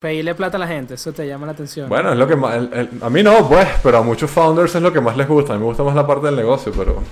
[0.00, 1.86] Pedirle plata a la gente, eso te llama la atención.
[1.86, 2.54] Bueno, es lo que más...
[2.56, 5.28] el- el- a mí no, pues, pero a muchos founders es lo que más les
[5.28, 5.52] gusta.
[5.52, 7.02] A mí me gusta más la parte del negocio, pero...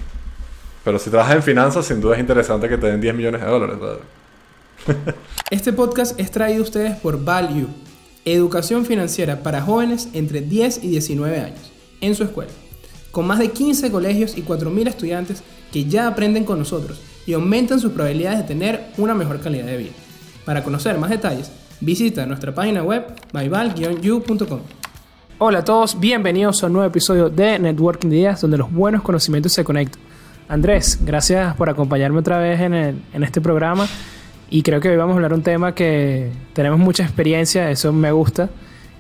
[0.85, 3.47] Pero si trabajas en finanzas, sin duda es interesante que te den 10 millones de
[3.47, 3.77] dólares.
[3.79, 5.15] ¿sabes?
[5.51, 7.67] Este podcast es traído a ustedes por Value,
[8.25, 11.71] educación financiera para jóvenes entre 10 y 19 años,
[12.01, 12.51] en su escuela,
[13.11, 17.81] con más de 15 colegios y 4.000 estudiantes que ya aprenden con nosotros y aumentan
[17.81, 19.93] sus probabilidades de tener una mejor calidad de vida.
[20.47, 24.61] Para conocer más detalles, visita nuestra página web myval-u.com.
[25.39, 29.53] Hola a todos, bienvenidos a un nuevo episodio de Networking Días, donde los buenos conocimientos
[29.53, 30.01] se conectan.
[30.49, 33.87] Andrés, gracias por acompañarme otra vez en, el- en este programa.
[34.51, 38.11] Y creo que hoy vamos a hablar un tema que tenemos mucha experiencia, eso me
[38.13, 38.49] gusta.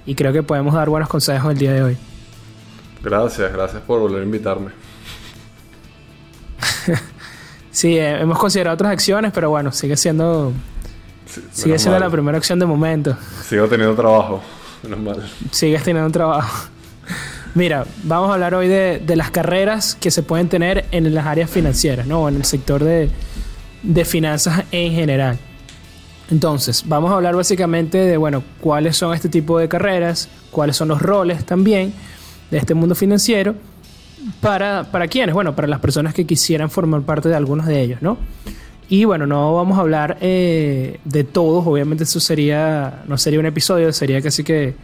[0.07, 1.97] Y creo que podemos dar buenos consejos el día de hoy.
[3.03, 4.71] Gracias, gracias por volver a invitarme.
[7.71, 10.53] Sí, eh, hemos considerado otras acciones, pero bueno, sigue siendo,
[11.29, 12.09] Sí, sigue menos siendo mal.
[12.09, 13.17] la primera opción de momento.
[13.47, 14.43] Sigo teniendo trabajo.
[14.83, 15.31] Menos mal.
[15.51, 16.69] sigues teniendo trabajo.
[17.55, 21.27] Mira, vamos a hablar hoy de, de las carreras que se pueden tener en las
[21.27, 22.29] áreas financieras, ¿no?
[22.29, 23.11] En el sector de,
[23.83, 25.39] de finanzas en general.
[26.31, 30.89] Entonces, vamos a hablar básicamente de, bueno, cuáles son este tipo de carreras, cuáles son
[30.89, 31.93] los roles también
[32.51, 33.55] de este mundo financiero.
[34.41, 35.35] ¿Para, para quiénes?
[35.35, 38.19] Bueno, para las personas que quisieran formar parte de algunos de ellos, ¿no?
[38.89, 43.47] Y bueno, no vamos a hablar eh, de todos, obviamente eso sería, no sería un
[43.47, 44.75] episodio, sería casi que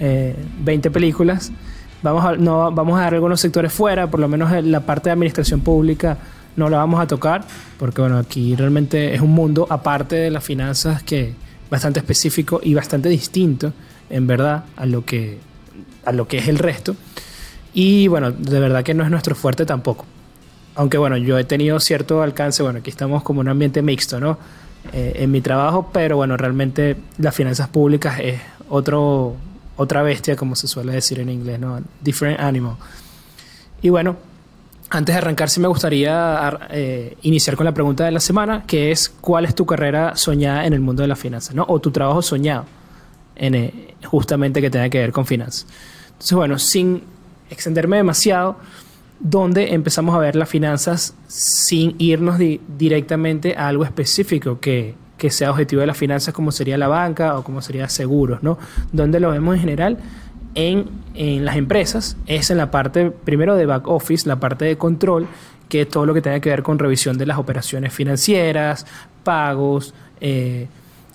[0.00, 1.52] eh, 20 películas.
[2.02, 5.08] Vamos a, no, vamos a dar algunos sectores fuera, por lo menos en la parte
[5.08, 6.18] de administración pública
[6.56, 7.44] no la vamos a tocar,
[7.78, 11.34] porque bueno, aquí realmente es un mundo aparte de las finanzas que
[11.70, 13.72] bastante específico y bastante distinto,
[14.08, 15.38] en verdad, a lo que,
[16.04, 16.96] a lo que es el resto.
[17.74, 20.06] Y bueno, de verdad que no es nuestro fuerte tampoco.
[20.76, 24.38] Aunque bueno, yo he tenido cierto alcance, bueno, aquí estamos como un ambiente mixto, ¿no?
[24.92, 29.34] Eh, en mi trabajo, pero bueno, realmente las finanzas públicas es otro,
[29.76, 31.80] otra bestia, como se suele decir en inglés, ¿no?
[32.02, 32.76] Different animal.
[33.82, 34.16] Y bueno,
[34.90, 38.62] antes de arrancar, sí me gustaría ar- eh, iniciar con la pregunta de la semana,
[38.66, 41.64] que es ¿cuál es tu carrera soñada en el mundo de las finanzas, ¿no?
[41.68, 42.66] O tu trabajo soñado,
[43.34, 45.66] en, eh, justamente que tenga que ver con finanzas.
[46.12, 47.02] Entonces, bueno, sin
[47.50, 48.56] extenderme demasiado,
[49.20, 55.30] donde empezamos a ver las finanzas sin irnos di- directamente a algo específico que, que
[55.30, 58.58] sea objetivo de las finanzas, como sería la banca o como sería seguros, ¿no?
[58.92, 59.98] Donde lo vemos en general
[60.54, 64.76] en, en las empresas, es en la parte primero de back office, la parte de
[64.76, 65.26] control,
[65.68, 68.86] que es todo lo que tenga que ver con revisión de las operaciones financieras,
[69.24, 70.68] pagos, eh,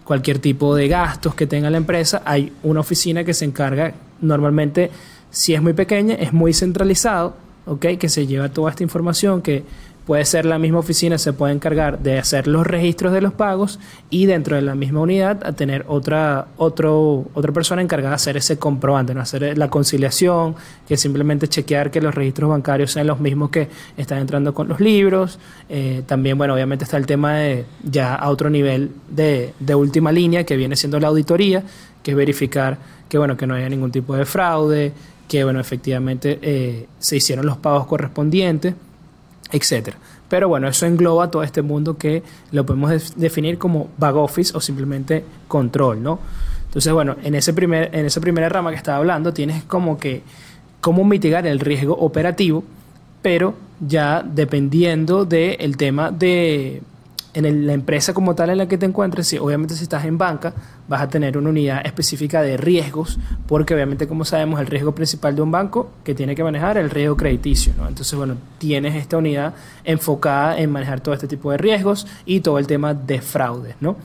[0.04, 4.92] cualquier tipo de gastos que tenga la empresa, hay una oficina que se encarga normalmente,
[5.30, 7.36] si es muy pequeña, es muy centralizado,
[7.66, 7.86] ¿ok?
[8.00, 9.64] Que se lleva toda esta información, que
[10.06, 13.80] puede ser la misma oficina, se puede encargar de hacer los registros de los pagos
[14.10, 18.38] y dentro de la misma unidad a tener otra, otro, otra persona encargada de hacer
[18.38, 19.22] ese comprobante, ¿no?
[19.22, 20.56] hacer la conciliación,
[20.88, 24.80] que simplemente chequear que los registros bancarios sean los mismos que están entrando con los
[24.80, 25.40] libros.
[25.70, 30.12] Eh, también, bueno, obviamente está el tema de ya a otro nivel de, de última
[30.12, 31.64] línea, que viene siendo la auditoría,
[32.02, 34.94] que es verificar que, bueno, que no haya ningún tipo de fraude,
[35.32, 38.76] que, bueno, efectivamente eh, se hicieron los pagos correspondientes
[39.54, 39.98] etcétera.
[40.30, 42.22] Pero bueno, eso engloba todo este mundo que
[42.52, 46.20] lo podemos def- definir como back office o simplemente control, ¿no?
[46.68, 50.22] Entonces, bueno, en, ese primer, en esa primera rama que estaba hablando, tienes como que
[50.80, 52.64] cómo mitigar el riesgo operativo,
[53.22, 53.56] pero
[53.86, 56.82] ya dependiendo del tema de
[57.34, 60.18] en la empresa como tal en la que te encuentres, si, obviamente si estás en
[60.18, 60.54] banca,
[60.88, 65.36] vas a tener una unidad específica de riesgos, porque obviamente como sabemos el riesgo principal
[65.36, 67.88] de un banco que tiene que manejar el riesgo crediticio, ¿no?
[67.88, 69.54] Entonces, bueno, tienes esta unidad
[69.84, 73.96] enfocada en manejar todo este tipo de riesgos y todo el tema de fraudes, ¿no?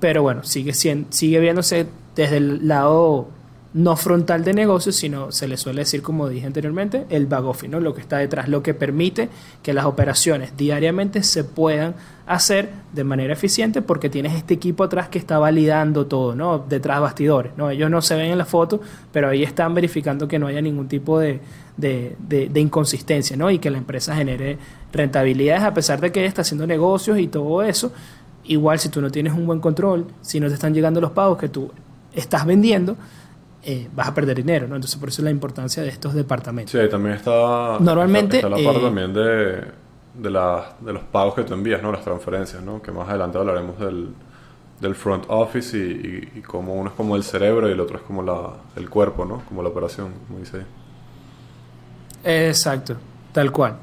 [0.00, 3.28] Pero bueno, sigue, sigue viéndose desde el lado
[3.74, 7.66] no frontal de negocios, sino se le suele decir, como dije anteriormente, el back office,
[7.68, 7.80] ¿no?
[7.80, 9.28] lo que está detrás, lo que permite
[9.64, 15.08] que las operaciones diariamente se puedan hacer de manera eficiente porque tienes este equipo atrás
[15.08, 16.64] que está validando todo, ¿no?
[16.68, 17.50] detrás bastidores.
[17.56, 17.68] ¿no?
[17.68, 18.80] Ellos no se ven en la foto,
[19.12, 21.40] pero ahí están verificando que no haya ningún tipo de,
[21.76, 23.50] de, de- de inconsistencia ¿no?
[23.50, 24.56] y que la empresa genere
[24.92, 27.92] rentabilidades a pesar de que está haciendo negocios y todo eso.
[28.44, 31.38] Igual si tú no tienes un buen control, si no te están llegando los pagos
[31.38, 31.72] que tú
[32.14, 32.96] estás vendiendo,
[33.64, 34.76] eh, vas a perder dinero, ¿no?
[34.76, 36.72] Entonces por eso la importancia de estos departamentos.
[36.72, 37.78] Sí, también está.
[37.80, 39.64] Normalmente, Está, está la parte eh, también de,
[40.22, 41.90] de, la- de los pagos que tú envías, ¿no?
[41.92, 42.80] Las transferencias, ¿no?
[42.82, 44.08] Que más adelante hablaremos del,
[44.80, 47.96] del front office y, y, y cómo uno es como el cerebro y el otro
[47.96, 49.42] es como la, el cuerpo, ¿no?
[49.48, 50.66] Como la operación, como dice ahí.
[52.48, 52.96] Exacto,
[53.32, 53.76] tal cual.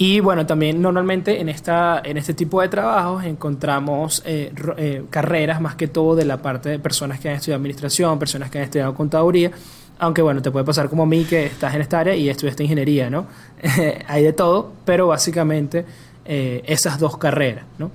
[0.00, 5.60] Y bueno, también normalmente en, esta, en este tipo de trabajos encontramos eh, eh, carreras
[5.60, 8.64] más que todo de la parte de personas que han estudiado administración, personas que han
[8.64, 9.50] estudiado contaduría,
[9.98, 12.62] aunque bueno, te puede pasar como a mí que estás en esta área y estudiaste
[12.62, 13.26] ingeniería, ¿no?
[14.06, 15.84] Hay de todo, pero básicamente
[16.24, 17.90] eh, esas dos carreras, ¿no?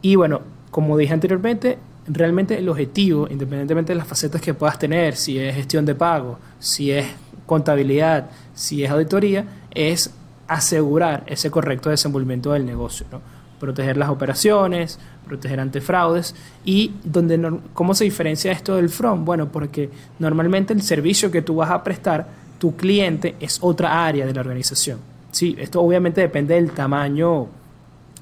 [0.00, 0.40] Y bueno,
[0.70, 1.76] como dije anteriormente,
[2.06, 6.38] realmente el objetivo, independientemente de las facetas que puedas tener, si es gestión de pago,
[6.58, 7.06] si es
[7.44, 9.44] contabilidad, si es auditoría,
[9.74, 10.10] es
[10.48, 13.20] asegurar ese correcto desenvolvimiento del negocio, ¿no?
[13.58, 19.48] proteger las operaciones, proteger ante fraudes y donde cómo se diferencia esto del front, bueno,
[19.50, 22.26] porque normalmente el servicio que tú vas a prestar,
[22.58, 24.98] tu cliente es otra área de la organización.
[25.30, 27.48] Sí, esto obviamente depende del tamaño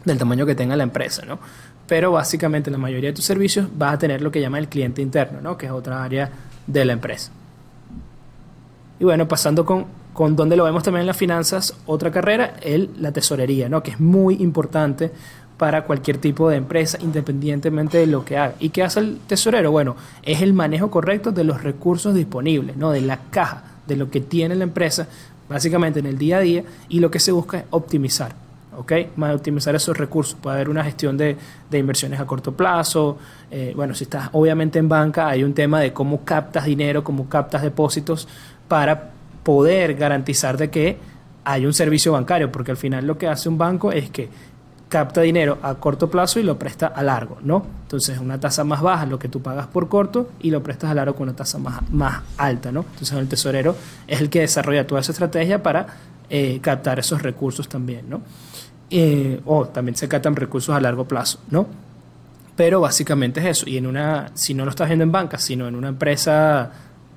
[0.04, 1.38] del tamaño que tenga la empresa, ¿no?
[1.86, 5.02] Pero básicamente la mayoría de tus servicios vas a tener lo que llama el cliente
[5.02, 5.56] interno, ¿no?
[5.56, 6.30] Que es otra área
[6.66, 7.30] de la empresa.
[8.98, 12.90] Y bueno, pasando con, con donde lo vemos también en las finanzas, otra carrera, el,
[12.98, 13.82] la tesorería, ¿no?
[13.82, 15.10] Que es muy importante
[15.56, 18.54] para cualquier tipo de empresa, independientemente de lo que haga.
[18.58, 19.70] ¿Y qué hace el tesorero?
[19.70, 22.90] Bueno, es el manejo correcto de los recursos disponibles, ¿no?
[22.90, 25.06] De la caja, de lo que tiene la empresa,
[25.48, 28.34] básicamente en el día a día, y lo que se busca es optimizar.
[28.76, 28.92] ¿ok?
[29.16, 30.36] Más optimizar esos recursos.
[30.40, 31.36] Puede haber una gestión de,
[31.70, 33.18] de inversiones a corto plazo.
[33.50, 37.28] eh, bueno, si estás obviamente en banca, hay un tema de cómo captas dinero, cómo
[37.28, 38.26] captas depósitos
[38.68, 39.10] para
[39.42, 40.98] poder garantizar de que
[41.44, 44.28] hay un servicio bancario, porque al final lo que hace un banco es que
[44.88, 47.64] capta dinero a corto plazo y lo presta a largo, ¿no?
[47.84, 50.94] Entonces una tasa más baja lo que tú pagas por corto y lo prestas a
[50.94, 52.80] largo con una tasa más, más alta, ¿no?
[52.80, 53.74] Entonces el tesorero
[54.06, 55.86] es el que desarrolla toda esa estrategia para
[56.28, 58.20] eh, captar esos recursos también, ¿no?
[58.90, 61.66] Eh, o también se captan recursos a largo plazo, ¿no?
[62.54, 63.70] Pero básicamente es eso.
[63.70, 66.70] Y en una, si no lo estás viendo en banca, sino en una empresa,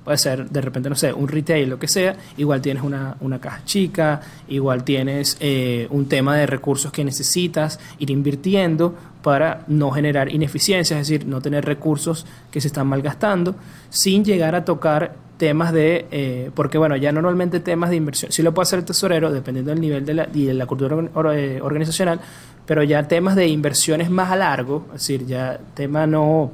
[0.06, 3.40] puede ser de repente, no sé, un retail, lo que sea, igual tienes una, una
[3.40, 9.90] caja chica, igual tienes eh, un tema de recursos que necesitas ir invirtiendo para no
[9.90, 13.56] generar ineficiencias, es decir, no tener recursos que se están malgastando,
[13.90, 18.44] sin llegar a tocar temas de, eh, porque bueno, ya normalmente temas de inversión, sí
[18.44, 20.96] lo puede hacer el tesorero, dependiendo del nivel de la, y de la cultura
[21.34, 22.20] eh, organizacional,
[22.64, 26.52] pero ya temas de inversiones más a largo, es decir, ya tema no,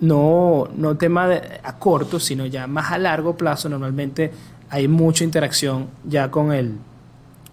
[0.00, 4.30] no, no tema de- a corto, sino ya más a largo plazo, normalmente
[4.70, 6.74] hay mucha interacción ya con el,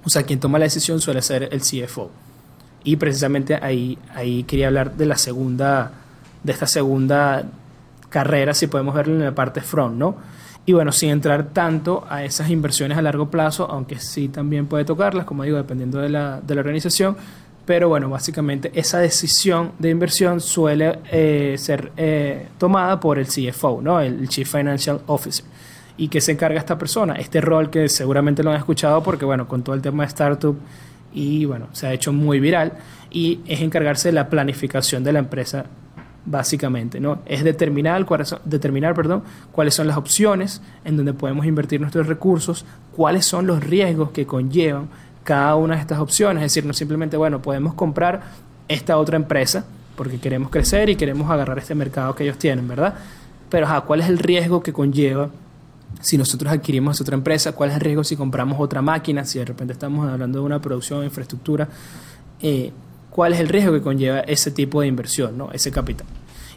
[0.04, 2.12] o sea, quien toma la decisión suele ser el CFO.
[2.84, 5.92] Y precisamente ahí, ahí quería hablar de la segunda,
[6.44, 7.44] de esta segunda
[8.10, 10.16] carrera, si podemos verlo en la parte front, ¿no?
[10.66, 14.86] Y bueno, sin entrar tanto a esas inversiones a largo plazo, aunque sí también puede
[14.86, 17.18] tocarlas, como digo, dependiendo de la, de la organización,
[17.66, 23.82] pero bueno, básicamente esa decisión de inversión suele eh, ser eh, tomada por el CFO,
[23.82, 24.02] ¿no?
[24.02, 25.46] El Chief Financial Officer.
[25.96, 27.14] ¿Y qué se encarga esta persona?
[27.14, 30.58] Este rol que seguramente lo han escuchado porque, bueno, con todo el tema de startup
[31.14, 32.74] y, bueno, se ha hecho muy viral
[33.12, 35.66] y es encargarse de la planificación de la empresa
[36.26, 37.20] básicamente, ¿no?
[37.26, 38.06] Es determinar,
[38.46, 43.64] determinar perdón, cuáles son las opciones en donde podemos invertir nuestros recursos, cuáles son los
[43.64, 44.88] riesgos que conllevan
[45.24, 46.44] cada una de estas opciones.
[46.44, 48.22] Es decir, no simplemente, bueno, podemos comprar
[48.68, 49.66] esta otra empresa
[49.96, 52.96] porque queremos crecer y queremos agarrar este mercado que ellos tienen, ¿verdad?
[53.50, 55.30] Pero, ajá, ¿cuál es el riesgo que conlleva
[56.02, 57.52] si nosotros adquirimos otra empresa?
[57.52, 59.26] ¿Cuál es el riesgo si compramos otra máquina?
[59.26, 61.70] Si de repente estamos hablando de una producción de infraestructura,
[62.42, 62.72] eh,
[63.12, 65.52] ¿cuál es el riesgo que conlleva ese tipo de inversión, ¿no?
[65.52, 66.08] ese capital?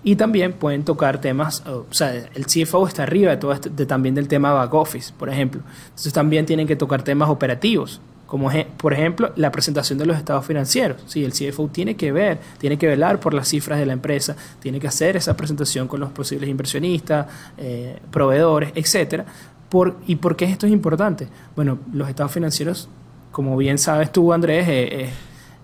[0.03, 3.87] Y también pueden tocar temas, o sea, el CFO está arriba de todo este, de
[3.87, 5.63] también del tema back office, por ejemplo.
[5.89, 10.45] Entonces también tienen que tocar temas operativos, como por ejemplo la presentación de los estados
[10.45, 11.03] financieros.
[11.07, 14.37] Sí, el CFO tiene que ver, tiene que velar por las cifras de la empresa,
[14.61, 19.25] tiene que hacer esa presentación con los posibles inversionistas, eh, proveedores, etcétera.
[19.69, 21.29] Por, ¿Y por qué esto es importante?
[21.55, 22.89] Bueno, los estados financieros,
[23.31, 25.11] como bien sabes tú, Andrés, eh,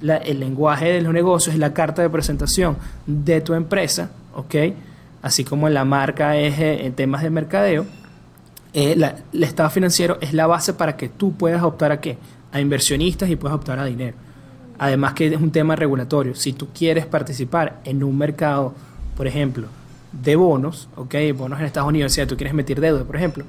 [0.03, 2.77] eh, el lenguaje de los negocios es la carta de presentación
[3.07, 4.55] de tu empresa, ¿ok?
[5.23, 7.87] Así como la marca es en temas de mercadeo,
[8.73, 9.05] el
[9.45, 12.19] estado financiero es la base para que tú puedas optar a qué?
[12.53, 14.17] A inversionistas y puedas optar a dinero.
[14.79, 16.35] Además que es un tema regulatorio.
[16.35, 18.75] Si tú quieres participar en un mercado,
[19.17, 19.69] por ejemplo,
[20.13, 21.15] de bonos, ¿ok?
[21.35, 23.45] Bonos en Estados Unidos, si tú quieres meter deuda, por ejemplo,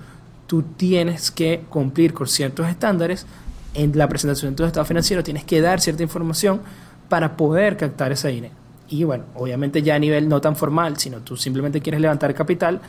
[0.48, 3.26] tú tienes que cumplir con ciertos estándares
[3.74, 6.62] en la presentación de tu estado financiero, tienes que dar cierta información
[7.10, 8.54] para poder captar ese dinero.
[8.90, 12.82] Y bueno, obviamente ya a nivel no tan formal, sino tú simplemente quieres levantar capital,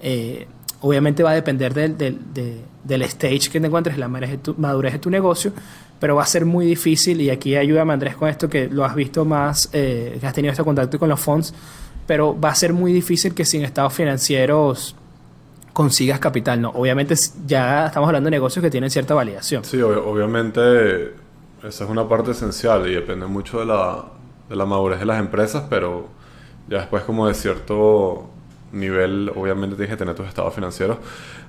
[0.00, 0.46] eh,
[0.86, 4.30] obviamente va a depender del, del, de- del stage que te encuentres, la madurez
[4.92, 5.52] de, tu, negocio,
[5.98, 8.94] pero va a ser muy difícil, y aquí ayúdame Andrés con esto, que lo has
[8.94, 11.54] visto más, eh, que has tenido este contacto con los fondos,
[12.06, 14.94] pero va a ser muy difícil que sin estados financieros
[15.72, 16.70] consigas capital, ¿no?
[16.70, 17.14] Obviamente
[17.46, 19.64] ya estamos hablando de negocios que tienen cierta validación.
[19.64, 21.14] Sí, ob- obviamente
[21.66, 24.04] esa es una parte esencial y depende mucho de la,
[24.50, 26.08] de la madurez de las empresas, pero
[26.68, 28.28] ya después como de cierto
[28.74, 30.98] nivel, obviamente tienes que tener tus estados financieros.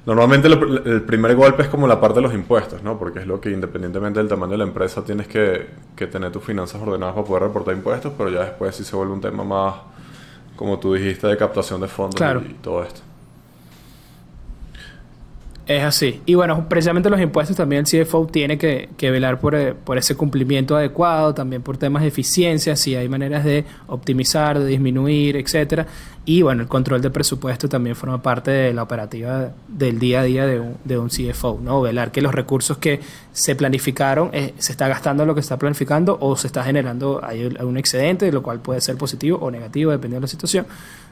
[0.05, 2.97] Normalmente el, el primer golpe es como la parte de los impuestos, ¿no?
[2.99, 6.43] Porque es lo que independientemente del tamaño de la empresa tienes que, que tener tus
[6.43, 9.75] finanzas ordenadas para poder reportar impuestos, pero ya después sí se vuelve un tema más,
[10.55, 12.41] como tú dijiste, de captación de fondos Claro.
[12.47, 13.01] y, y todo esto.
[15.67, 16.21] Es así.
[16.27, 19.97] Y bueno, precisamente los impuestos también el CFO tiene que, que velar por, eh, por
[19.97, 25.37] ese cumplimiento adecuado, también por temas de eficiencia, si hay maneras de optimizar, de disminuir,
[25.37, 25.87] etcétera.
[26.23, 30.23] Y bueno, el control de presupuesto también forma parte de la operativa del día a
[30.23, 31.81] día de un, de un CFO, ¿no?
[31.81, 32.99] Velar que los recursos que
[33.31, 37.43] se planificaron eh, se está gastando lo que está planificando o se está generando hay
[37.43, 40.67] un excedente, lo cual puede ser positivo o negativo dependiendo de la situación.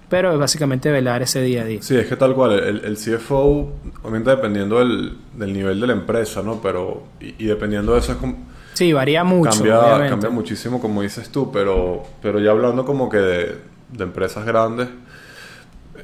[0.09, 1.81] Pero es básicamente velar ese día a día.
[1.81, 5.93] Sí, es que tal cual, el, el CFO, obviamente dependiendo del, del nivel de la
[5.93, 6.61] empresa, ¿no?
[6.61, 8.51] Pero, y, y dependiendo de eso es como...
[8.73, 9.51] Sí, varía mucho.
[9.51, 13.57] cambia, cambia muchísimo como dices tú, pero, pero ya hablando como que de,
[13.91, 14.87] de empresas grandes,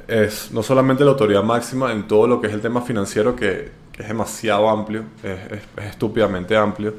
[0.08, 3.70] es no solamente la autoridad máxima en todo lo que es el tema financiero, que,
[3.92, 6.94] que es demasiado amplio, es, es- es estúpidamente amplio.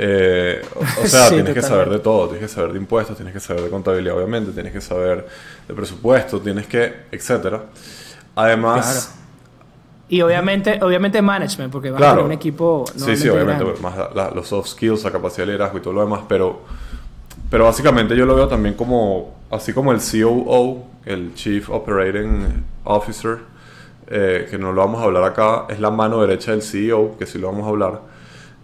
[0.00, 3.16] Eh, o, o sea, Sí, tienes que saber de todo, tienes que saber de impuestos,
[3.16, 5.26] tienes que saber de contabilidad, obviamente, tienes que saber
[5.66, 7.64] de presupuesto, tienes que, etcétera.
[8.36, 9.14] Además,
[10.10, 12.12] Y obviamente, obviamente management, porque vas a Claro.
[12.12, 15.52] tener un equipo Sí, sí, obviamente, más la- la- los soft skills, la capacidad de
[15.52, 16.60] liderazgo y todo lo demás, pero,
[17.50, 23.38] pero básicamente yo lo veo también como, así como el COO, el Chief Operating Officer,
[24.06, 27.26] eh, que no lo vamos a hablar acá, es la mano derecha del CEO, que
[27.26, 28.00] sí lo vamos a hablar.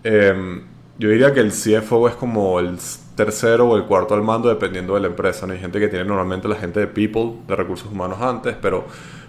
[0.04, 0.62] Eh,
[0.98, 2.78] yo diría que el CFO es como el
[3.16, 5.46] tercero o el cuarto al mando dependiendo de la empresa.
[5.46, 5.52] ¿no?
[5.52, 8.84] Hay gente que tiene normalmente la gente de people, de recursos humanos antes, pero,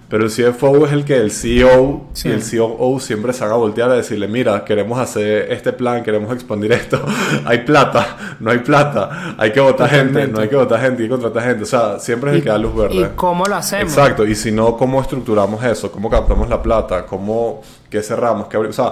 [0.10, 2.30] pero el CFO es el que el CEO Sí.
[2.30, 6.32] y el COO siempre se haga voltear a decirle, mira, queremos hacer este plan, queremos
[6.34, 7.04] expandir esto,
[7.46, 11.10] hay plata, no hay plata, hay que votar gente, no hay que votar gente, hay
[11.10, 11.64] que contratar gente.
[11.64, 12.96] O sea, siempre es el que da luz verde.
[12.96, 13.92] ¿Y cómo lo hacemos?
[13.92, 15.92] Exacto, y si no, ¿cómo estructuramos eso?
[15.92, 17.06] ¿Cómo captamos la plata?
[17.08, 18.48] ¿Cómo, qué cerramos?
[18.48, 18.92] ¿Qué abri- o sea,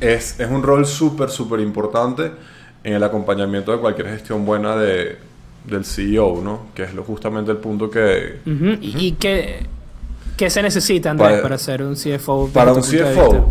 [0.00, 2.30] es, es un rol súper, súper importante
[2.84, 5.18] en el acompañamiento de cualquier gestión buena de,
[5.64, 6.66] del CEO, ¿no?
[6.74, 8.38] Que es lo, justamente el punto que...
[8.46, 9.66] Ujú, ¿Y, y qué,
[10.36, 12.48] qué se necesita, Andrés, Para- para, ser un CFO?
[12.52, 13.50] Para un CFO,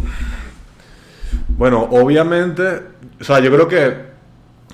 [1.50, 2.82] bueno, obviamente,
[3.20, 3.96] o sea, yo creo que,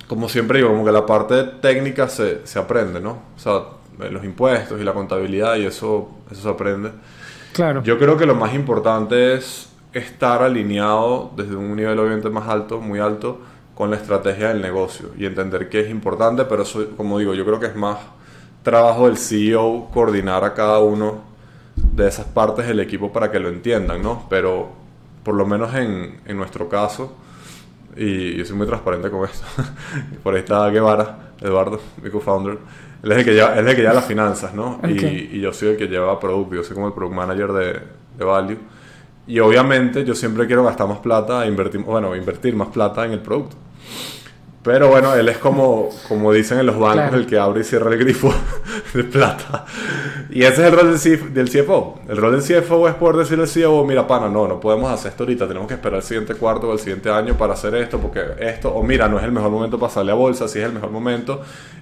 [0.08, 3.12] como siempre digo, como que la parte técnica se, se aprende, ¿no?
[3.36, 3.54] O sea,
[4.02, 6.92] eh, los impuestos y la contabilidad y eso, eso se aprende.
[7.54, 7.84] Claro.
[7.84, 12.80] Yo creo que lo más importante es estar alineado desde un nivel obviamente más alto,
[12.80, 13.40] muy alto,
[13.76, 17.46] con la estrategia del negocio y entender que es importante, pero eso, como digo, yo
[17.46, 17.98] creo que es más
[18.62, 21.24] trabajo del CEO coordinar a cada uno
[21.76, 24.26] de esas partes del equipo para que lo entiendan, ¿no?
[24.30, 24.70] Pero
[25.24, 27.16] por lo menos en, en nuestro caso,
[27.96, 29.46] y yo soy muy transparente con esto,
[30.24, 32.58] por ahí está Guevara, Eduardo, mi co-founder,
[33.02, 34.76] él es el que lleva, él es el que lleva las finanzas, ¿no?
[34.76, 34.86] Ok.
[34.86, 37.80] Y, y yo soy el que lleva producto, yo soy como el product manager de,
[38.18, 38.58] de Value.
[39.28, 43.14] Y obviamente yo siempre quiero gastar más plata, e invertir, bueno, invertir más plata en
[43.14, 43.56] el producto.
[44.64, 47.18] Pero bueno, él es como, como dicen en los bancos, Claro.
[47.18, 48.34] el que abre y cierra el grifo
[48.94, 49.66] de plata.
[50.30, 52.00] Y ese es el rol del, CF del CFO.
[52.08, 55.12] El rol del CFO es poder decirle al CEO, mira, pana, no, no podemos hacer
[55.12, 58.00] esto ahorita, tenemos que esperar el siguiente cuarto o el siguiente año para hacer esto,
[58.00, 60.66] porque esto, o mira, no es el mejor momento para salir a bolsa, sí es
[60.66, 61.42] el mejor momento,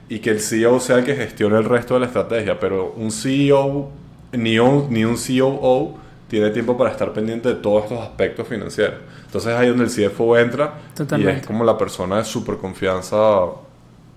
[0.09, 2.59] y que el CEO sea el que gestione el resto de la estrategia.
[2.59, 3.89] Pero un CEO,
[4.31, 5.97] ni un, ni un COO,
[6.31, 8.95] tiene tiempo para estar pendiente de todos estos aspectos financieros.
[9.25, 11.41] Entonces ahí es donde el CFO entra y Totalmente.
[11.41, 13.17] es como la persona de super confianza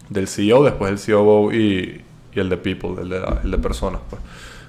[0.09, 4.01] del CEO, después el COO y, y el de people, el de, el de personas.
[4.09, 4.23] pues.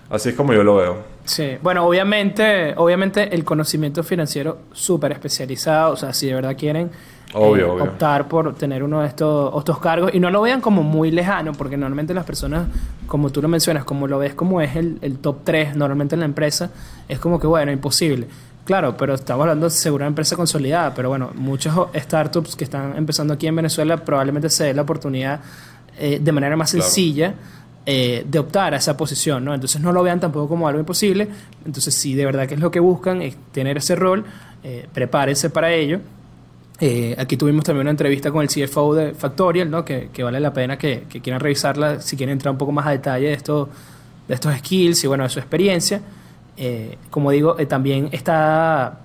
[0.10, 0.98] Así es como yo lo veo.
[1.24, 6.90] Sí, bueno, obviamente, obviamente el conocimiento financiero súper especializado, o sea, si de verdad quieren
[7.36, 7.84] Obvio, eh, obvio.
[7.84, 11.52] optar por tener uno de estos, estos cargos y no lo vean como muy lejano,
[11.54, 12.68] porque normalmente las personas,
[13.08, 16.20] como tú lo mencionas, como lo ves como es el, el top 3 normalmente en
[16.22, 16.70] la empresa,
[17.08, 18.28] es como que, bueno, imposible.
[18.66, 23.34] Claro, pero estamos hablando de segura empresa consolidada, pero bueno, muchos startups que están empezando
[23.36, 25.40] aquí en Venezuela probablemente se den la oportunidad
[26.00, 26.84] eh, de manera más Claro.
[26.86, 27.36] sencilla
[27.86, 29.54] eh, de optar a esa posición, ¿no?
[29.54, 31.28] Entonces no lo vean tampoco como algo imposible.
[31.64, 34.26] Entonces, si de verdad que es lo que buscan, es tener ese rol,
[34.64, 36.00] eh, prepárense para ello.
[36.80, 39.86] Eh, aquí tuvimos también una entrevista con el CFO de Factorial, ¿no?
[39.86, 42.86] que, que vale la pena que, que quieran revisarla si quieren entrar un poco más
[42.86, 43.70] a detalle de, esto,
[44.28, 46.02] de estos skills y bueno, de su experiencia.
[46.58, 49.00] Eh, como digo, eh, también está...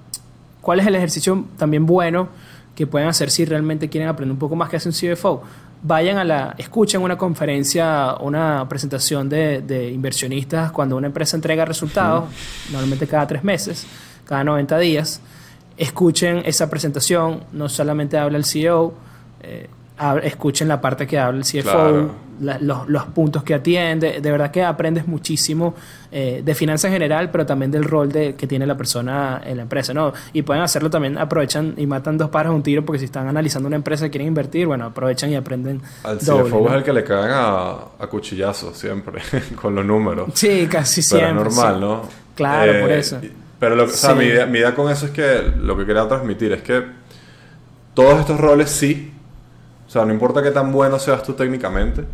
[0.61, 2.29] ¿Cuál es el ejercicio también bueno
[2.75, 5.43] que pueden hacer si realmente quieren aprender un poco más que hace un CFO?
[5.83, 6.55] Vayan a la...
[6.59, 12.25] Escuchen una conferencia, una presentación de, de inversionistas cuando una empresa entrega resultados,
[12.73, 13.87] normalmente cada tres meses,
[14.27, 15.21] cada 90 días
[15.81, 18.93] escuchen esa presentación, no solamente habla el CEO,
[19.43, 19.69] eh,
[20.23, 22.11] escuchen la parte que habla el CFO, Claro.
[22.41, 24.21] la- los, los puntos que atiende.
[24.23, 25.75] De verdad que aprendes muchísimo
[26.11, 29.57] eh, de finanzas en general, pero también del rol de, que tiene la persona en
[29.59, 30.13] la empresa, ¿no?
[30.33, 33.29] Y pueden hacerlo también, aprovechan y matan dos pájaros de un tiro porque si están
[33.29, 36.83] analizando una empresa y quieren invertir, bueno, aprovechan y aprenden Al doble, CFO es el
[36.83, 39.21] que le caen a, a cuchillazos siempre,
[39.61, 40.31] con los números.
[40.35, 41.49] Sí, casi Pero siempre.
[41.49, 41.81] es normal, sí.
[41.81, 42.03] ¿no?
[42.35, 43.19] Claro, por eso.
[43.23, 44.17] y- Pero lo, o sea, Sí.
[44.19, 46.83] mi, idea, mi idea con eso es que lo que quería transmitir es que
[47.95, 49.13] todos estos roles sí,
[49.87, 52.05] o sea, no importa qué tan bueno seas tú técnicamente,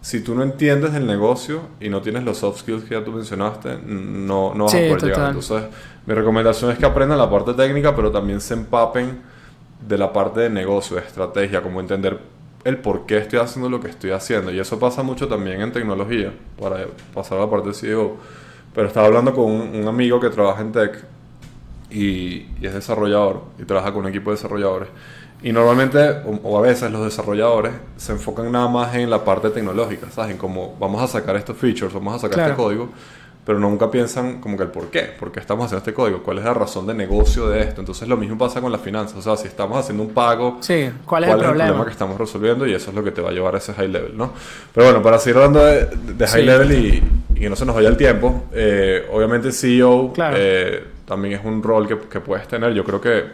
[0.00, 3.12] si tú no entiendes del negocio y no tienes los soft skills que ya tú
[3.12, 5.08] mencionaste, no, no vas Sí, a poder total.
[5.10, 5.26] llegar.
[5.28, 5.62] Entonces,
[6.06, 9.20] mi recomendación es que aprendan la parte técnica, pero también se empapen
[9.86, 12.18] de la parte de negocio, de estrategia, como entender
[12.64, 14.50] el por qué estoy haciendo lo que estoy haciendo.
[14.52, 18.16] Y eso pasa mucho también en tecnología, para pasar a la parte de CEO.
[18.74, 21.04] Pero estaba hablando con un, un amigo que trabaja en tech
[21.90, 24.88] y, y es desarrollador y trabaja con un equipo de desarrolladores.
[25.42, 29.50] Y normalmente, o, o a veces, los desarrolladores se enfocan nada más en la parte
[29.50, 30.32] tecnológica, ¿sabes?
[30.32, 32.50] En cómo vamos a sacar estos features, vamos a sacar Claro.
[32.52, 32.88] este código,
[33.44, 36.38] pero nunca piensan como que el por qué, por qué estamos haciendo este código, cuál
[36.38, 37.82] es la razón de negocio de esto.
[37.82, 40.88] Entonces, lo mismo pasa con las finanzas, o sea, si estamos haciendo un pago, Sí,
[41.04, 41.84] ¿cuál es el problema?
[41.84, 42.66] que estamos resolviendo?
[42.66, 44.32] Y eso es lo que te va a llevar a ese high level, ¿no?
[44.72, 45.84] Pero bueno, para seguir hablando de,
[46.16, 46.46] de high Sí.
[46.46, 47.02] level y
[47.44, 50.36] que no se nos vaya el tiempo, eh, obviamente CEO Claro.
[50.38, 52.72] eh, también es un rol que, que puedes tener.
[52.72, 53.24] Yo creo que,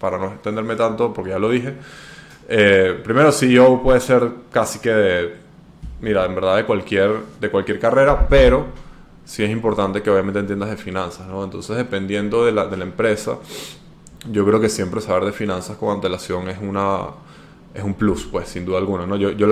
[0.00, 1.74] para no extenderme tanto, porque ya lo dije,
[2.48, 5.34] eh, primero CEO puede ser casi que de,
[6.00, 8.66] mira, en verdad de cualquier, de cualquier carrera, pero
[9.24, 11.42] sí es importante que obviamente entiendas de finanzas, ¿no?
[11.42, 13.38] Entonces, dependiendo de la, de la empresa,
[14.30, 16.98] yo creo que siempre saber de finanzas con antelación es una
[17.74, 19.16] es un plus, pues, sin duda alguna, ¿no?
[19.16, 19.48] Yo, yo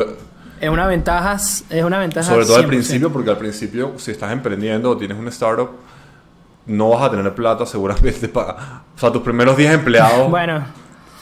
[0.64, 2.68] Es una ventaja, es una ventaja sobre todo al 100%.
[2.68, 5.71] principio, porque al principio, si estás emprendiendo o tienes una startup,
[6.66, 8.83] no vas a tener plata seguramente para...
[8.97, 10.28] O sea, tus primeros 10 empleados...
[10.30, 10.64] Bueno,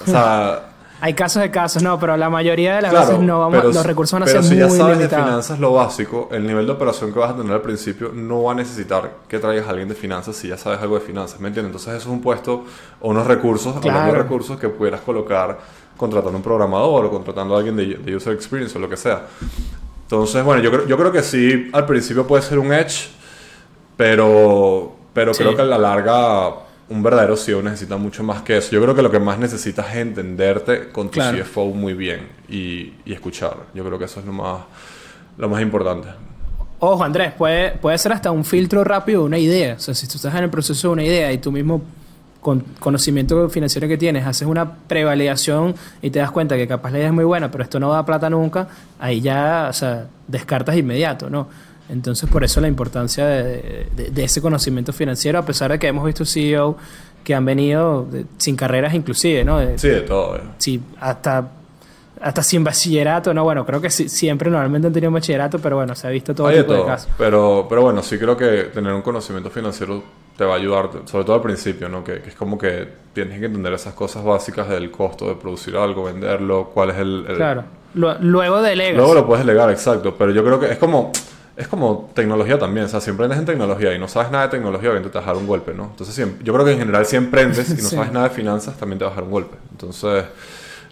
[0.07, 0.61] o sea,
[1.01, 3.73] hay casos de casos, no, pero la mayoría de las Claro, veces no vamos, pero,
[3.73, 5.27] los recursos van a pero ser si ya sabes de limitados.
[5.27, 8.53] finanzas lo básico, el nivel de operación que vas a tener al principio no va
[8.53, 11.49] a necesitar que traigas a alguien de finanzas si ya sabes algo de finanzas, ¿me
[11.49, 11.71] entiendes?
[11.75, 12.65] Entonces eso es un puesto
[13.01, 14.13] o unos recursos, de Claro.
[14.15, 15.59] recursos que pudieras colocar
[15.97, 19.27] contratando un programador o contratando a alguien de, de user experience o lo que sea.
[20.03, 23.09] Entonces, bueno, yo creo, yo creo que sí, al principio puede ser un edge,
[23.97, 25.43] pero, pero Sí.
[25.43, 26.55] creo que a la larga
[26.89, 28.71] un verdadero CEO necesita mucho más que eso.
[28.73, 31.39] Yo creo que lo que más necesitas es entenderte con tu Claro.
[31.39, 33.57] CFO muy bien y, y escuchar.
[33.75, 34.63] Yo creo que eso es lo más,
[35.39, 36.09] lo más importante.
[36.81, 39.75] Ojo, Andrés, puede, puede ser hasta un filtro rápido de una idea.
[39.77, 41.81] O sea, si tú estás en el proceso de una idea y tú mismo,
[42.43, 46.99] con conocimiento financiero que tienes, haces una prevalidación y te das cuenta que capaz la
[46.99, 48.67] idea es muy buena, pero esto no da plata nunca,
[48.99, 51.47] ahí ya, o sea, descartas inmediato, ¿no?
[51.89, 55.87] Entonces, por eso la importancia de, de- de ese conocimiento financiero, a pesar de que
[55.87, 56.77] hemos visto CEO
[57.23, 59.61] que han venido de- sin carreras inclusive, ¿no?
[59.79, 60.37] Sí, de todo.
[60.37, 60.41] eh.
[60.59, 61.49] sí, hasta,
[62.21, 65.77] hasta sin bachillerato, no, bueno, creo que sí- siempre normalmente han tenido un bachillerato, pero
[65.77, 66.89] bueno, se ha visto todo Hay de tipo de todo.
[66.89, 67.09] casos.
[67.19, 70.03] Pero, pero bueno, sí creo que tener un conocimiento financiero
[70.37, 72.03] te va a ayudar, sobre todo al principio, ¿no?
[72.03, 75.77] Que, que es como que tienes que entender esas cosas básicas del costo de producir
[75.77, 77.25] algo, venderlo, cuál es el...
[77.29, 77.65] el- Claro.
[77.95, 78.97] Lu- luego delegas.
[78.97, 80.15] Luego lo puedes delegar, exacto.
[80.17, 81.13] Pero yo creo que es como...
[81.55, 84.51] Es como tecnología también, o sea, si emprendes en tecnología y no sabes nada de
[84.53, 85.85] tecnología, obviamente te vas a dar un golpe, ¿no?
[85.91, 87.95] Entonces, si- yo creo que en general si emprendes y no Sí.
[87.97, 89.59] sabes nada de finanzas, también te vas a dar un golpe.
[89.71, 90.25] Entonces,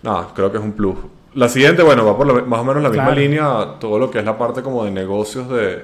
[0.03, 0.96] nada, creo que es un plus.
[1.33, 3.20] La siguiente, bueno, va por la- más o menos la misma Claro.
[3.20, 5.83] línea, todo lo que es la parte como de negocios de,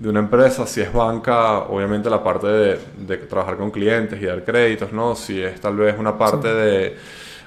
[0.00, 4.24] de una empresa, si es banca, obviamente la parte de, de trabajar con clientes y
[4.26, 5.14] dar créditos, ¿no?
[5.14, 6.96] Si es tal vez una parte de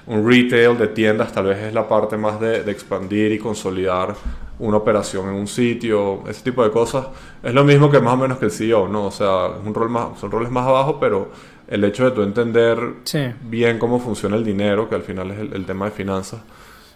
[0.06, 4.14] un retail de tiendas, tal vez es la parte más de, de expandir y consolidar
[4.60, 7.06] una operación en un sitio, ese tipo de cosas.
[7.42, 9.06] Es lo mismo que más o menos que el CEO, ¿no?
[9.06, 11.30] O sea, es un rol más, son roles más abajo, pero
[11.66, 13.32] el hecho de tú entender Sí.
[13.42, 16.40] bien cómo funciona el dinero, que al final es el, el tema de finanzas,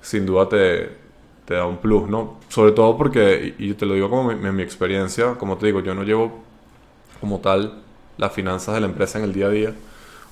[0.00, 1.07] sin duda te,
[1.48, 2.36] te da un plus, ¿no?
[2.50, 5.80] Sobre todo porque, y te lo digo como mi, en mi experiencia, como te digo,
[5.80, 6.30] yo no llevo
[7.22, 7.84] como tal
[8.18, 9.74] las finanzas de la empresa en el día a día.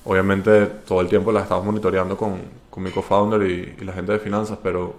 [0.05, 4.11] Obviamente todo el tiempo las estamos monitoreando con, con mi co-founder y, y la gente
[4.11, 4.93] de finanzas, pero,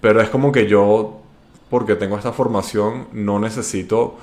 [0.00, 1.18] pero es como que yo,
[1.68, 4.18] porque tengo esta formación, no necesito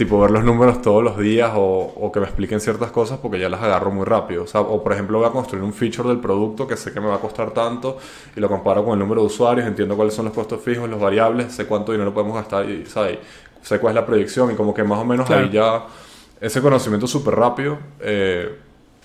[0.00, 3.38] tipo ver los números todos los días o, o que me expliquen ciertas cosas porque
[3.38, 4.44] ya las agarro muy rápido.
[4.44, 7.00] O, sea, o por ejemplo voy a construir un feature del producto que sé que
[7.00, 7.98] me va a costar tanto
[8.34, 10.98] y lo comparo con el número de usuarios, entiendo cuáles son los costos fijos, los
[10.98, 13.18] variables, sé cuánto dinero podemos gastar y ¿sabes?
[13.60, 15.42] sé cuál es la proyección y como que más o menos Claro.
[15.44, 15.84] ahí ya
[16.40, 18.54] ese conocimiento súper rápido eh,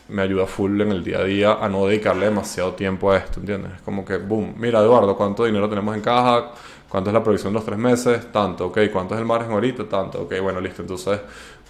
[0.07, 3.41] me ayuda full en el día a día a no dedicarle demasiado tiempo a esto,
[3.41, 3.73] ¿entiendes?
[3.75, 6.51] Es como que, boom, mira Eduardo, ¿cuánto dinero tenemos en caja?
[6.95, 8.31] ¿Cuánto es la provisión de los tres meses?
[8.31, 8.79] Tanto, ok.
[8.89, 9.83] ¿Cuánto es el margen ahorita?
[9.83, 10.39] Tanto, ok.
[10.41, 10.81] Bueno, listo.
[10.81, 11.19] Entonces,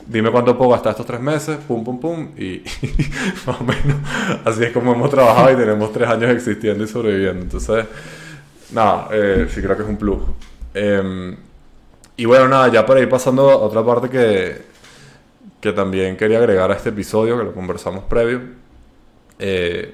[0.05, 2.29] dime cuánto puedo gastar estos tres meses, pum, pum, pum.
[2.37, 2.63] Y,
[3.47, 3.97] más o menos
[4.45, 7.41] así es como hemos trabajado y tenemos tres años existiendo y sobreviviendo.
[7.41, 7.87] Entonces,
[8.71, 10.19] nada, eh, sí creo que es un plus.
[10.75, 11.35] Em,
[12.17, 14.61] y bueno, nada, ya para ir pasando a otra parte que,
[15.59, 18.41] que también quería agregar a este episodio, que lo conversamos previo.
[19.39, 19.91] Eh,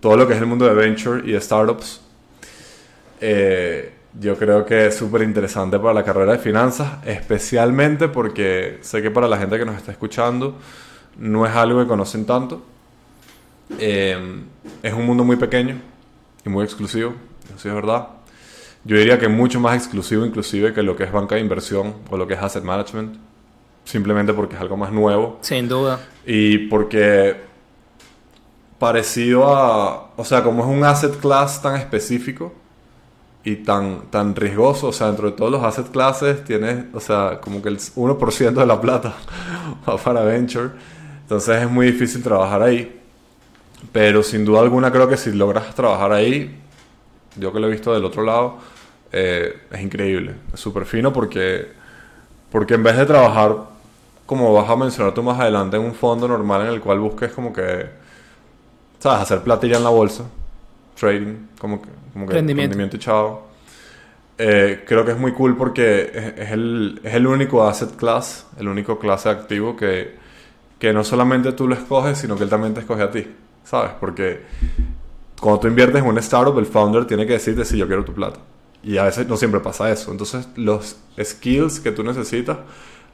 [0.00, 2.00] todo lo que es el mundo de venture y startups.
[3.20, 9.00] Eh, yo creo que es súper interesante para la carrera de finanzas, especialmente porque sé
[9.00, 10.58] que para la gente que nos está escuchando
[11.18, 12.62] no es algo que conocen tanto.
[13.78, 14.42] Eh,
[14.82, 15.80] es un mundo muy pequeño
[16.44, 17.14] y muy exclusivo,
[17.54, 18.08] eso es verdad.
[18.84, 22.16] Yo diría que mucho más exclusivo inclusive que lo que es banca de inversión o
[22.16, 23.16] lo que es asset management,
[23.84, 25.38] simplemente porque es algo más nuevo.
[25.40, 26.00] Sin duda.
[26.26, 27.36] Y porque
[28.78, 32.52] parecido a, o sea, como es un asset class tan específico,
[33.44, 37.40] y tan, tan riesgoso, o sea, dentro de todos los asset classes tienes, o sea,
[37.40, 39.14] como que el 1% de la plata
[39.88, 40.70] va para venture,
[41.22, 43.00] entonces es muy difícil trabajar ahí,
[43.90, 46.60] pero sin duda alguna creo que si logras trabajar ahí,
[47.36, 48.58] yo que lo he visto del otro lado,
[49.10, 51.72] eh, es increíble, es súper fino porque,
[52.50, 53.56] porque en vez de trabajar,
[54.24, 57.32] como vas a mencionar tú más adelante, en un fondo normal en el cual busques
[57.32, 57.86] como que,
[59.00, 60.24] sabes, hacer platilla en la bolsa,
[60.94, 62.96] trading, como que, como que rendimiento.
[62.96, 63.52] y chao.
[64.38, 68.66] Eh, creo que es muy cool porque es, el, es, el, único asset class, el
[68.66, 70.16] único clase activo que,
[70.78, 73.26] que no solamente tú lo escoges, sino que él también te escoge a ti,
[73.62, 73.92] ¿sabes?
[74.00, 74.40] Porque
[75.40, 78.14] cuando tú inviertes en un startup, el founder tiene que decirte si yo quiero tu
[78.14, 78.40] plata.
[78.82, 80.10] Y a veces no siempre pasa eso.
[80.10, 82.58] Entonces, los skills que tú necesitas,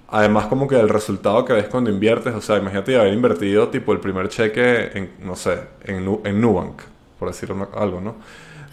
[0.08, 3.92] además como que el resultado que ves cuando inviertes, o sea, imagínate haber invertido tipo
[3.92, 6.80] el primer cheque en, no sé, en, en Nubank
[7.18, 8.16] por decirlo algo, ¿no?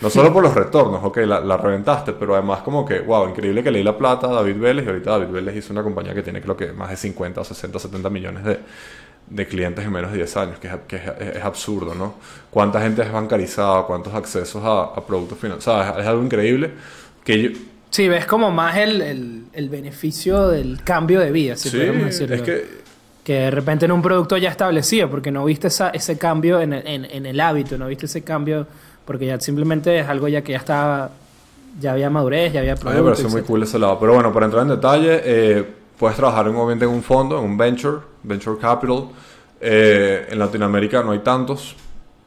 [0.02, 3.64] No solo por los retornos, ok, la, la, reventaste, pero además como que, wow, increíble
[3.64, 6.22] que leí la plata a David Vélez y ahorita David Vélez hizo una compañía que
[6.22, 8.60] tiene creo que más de 50 o 60 o 70 millones de,
[9.28, 12.16] de clientes en menos de 10 años, que, es, que es, absurdo, ¿no?
[12.52, 13.84] ¿Cuánta gente es bancarizada?
[13.84, 15.98] ¿Cuántos accesos a, productos financieros?
[15.98, 16.72] Es, algo increíble
[17.24, 17.50] que yo...
[17.90, 22.06] Sí, ves como más el, el, el beneficio del cambio de vida, si sí, podemos
[22.06, 22.36] decirlo.
[22.36, 22.85] Es que
[23.26, 26.74] que de repente en un producto ya establecido, porque no viste esa, ese cambio en
[26.74, 28.68] el, en, el, hábito, no viste ese cambio,
[29.04, 31.10] porque ya simplemente es algo ya que ya estaba,
[31.82, 33.00] ya había madurez, ya había producto.
[33.00, 33.98] A mí me parece muy cool ese lado.
[34.00, 35.66] Pero bueno, para entrar en detalle, eh,
[35.98, 39.06] puedes trabajar en, en un fondo, en un venture, venture capital.
[39.60, 41.76] Eh, en Latinoamérica no hay tantos,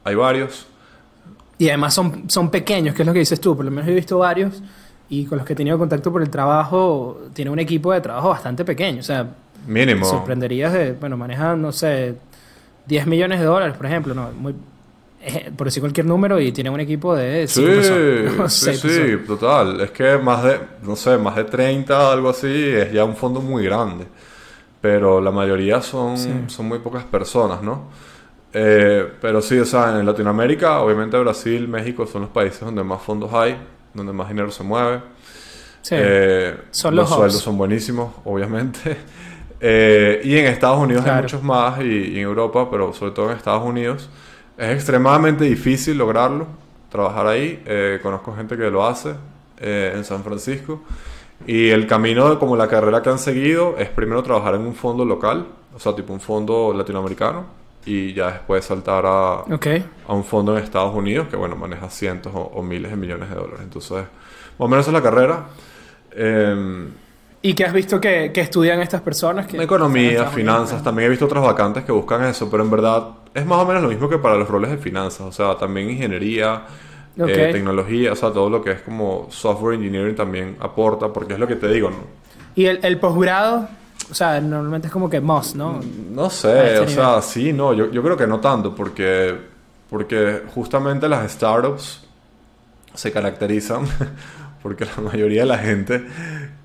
[0.03, 0.67] hay varios.
[1.59, 3.93] Y además son, son pequeños, que es lo que dices tú, por lo menos he
[3.93, 4.61] visto varios
[5.07, 8.29] y con los que he tenido contacto por el trabajo, tiene un equipo de trabajo
[8.29, 9.27] bastante pequeño, o sea
[9.67, 10.05] Mínimo.
[10.05, 12.15] sorprenderías de, bueno, manejan, no sé,
[12.87, 14.55] 10 millones de dólares, por ejemplo, no, muy,
[15.21, 17.65] eh, por decir cualquier número y tienen un equipo de sí,
[18.47, 19.81] Sí, sí, total.
[19.81, 23.41] Es que más de, no sé, más de 30, algo así, es ya un fondo
[23.41, 24.05] muy grande.
[24.81, 27.89] Pero la mayoría son, son muy pocas personas, ¿no?
[28.53, 33.01] Eh, pero sí, o sea, en Latinoamérica, obviamente Brasil, México son los países donde más
[33.01, 33.57] fondos hay,
[33.93, 35.01] donde más dinero se mueve.
[35.81, 38.97] Sí, eh, son los, los sueldos son buenísimos, obviamente.
[39.61, 43.37] Eh, y en Estados Unidos hay muchos más y, en Europa, pero sobre todo en
[43.37, 44.09] Estados Unidos.
[44.57, 46.47] Es extremadamente difícil lograrlo,
[46.89, 47.61] trabajar ahí.
[47.65, 49.13] Eh, conozco gente que lo hace
[49.59, 50.81] eh, en San Francisco.
[51.47, 55.05] Y el camino, como la carrera que han seguido, es primero trabajar en un fondo
[55.05, 57.45] local, o sea, tipo un fondo latinoamericano,
[57.85, 59.45] y ya después saltar a,
[60.07, 63.35] a un fondo en Estados Unidos que, bueno, maneja cientos o, miles de millones de
[63.35, 63.61] dólares.
[63.63, 64.07] Entonces, más
[64.57, 65.45] o menos es la carrera.
[66.11, 66.91] Em,
[67.41, 69.47] ¿Y qué has visto que, estudian estas personas?
[69.47, 73.45] Que Economía, finanzas, también he visto otras vacantes que buscan eso, pero en verdad es
[73.45, 76.63] más o menos lo mismo que para los roles de finanzas, o sea, también ingeniería,
[77.15, 81.39] eh, tecnología, o sea, todo lo que es como software engineering también aporta, porque es
[81.39, 81.97] lo que te digo, ¿no?
[82.55, 83.69] ¿Y el, posgrado?
[84.11, 85.79] O sea, normalmente es como que más, ¿no?
[86.11, 89.33] No sé, este o sea, sí, no, yo, yo creo que no tanto, porque,
[89.89, 92.05] porque justamente las startups
[92.93, 93.85] se caracterizan
[94.63, 96.05] porque la mayoría de la gente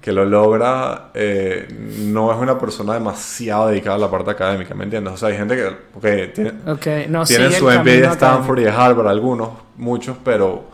[0.04, 1.66] que lo logra eh,
[2.00, 5.14] no es una persona demasiado dedicada a la parte académica, ¿me entiendes?
[5.14, 7.06] O sea, hay gente que okay, tiene, okay.
[7.08, 10.64] No, tiene su MBA de Stanford y de Harvard, algunos, muchos, pero,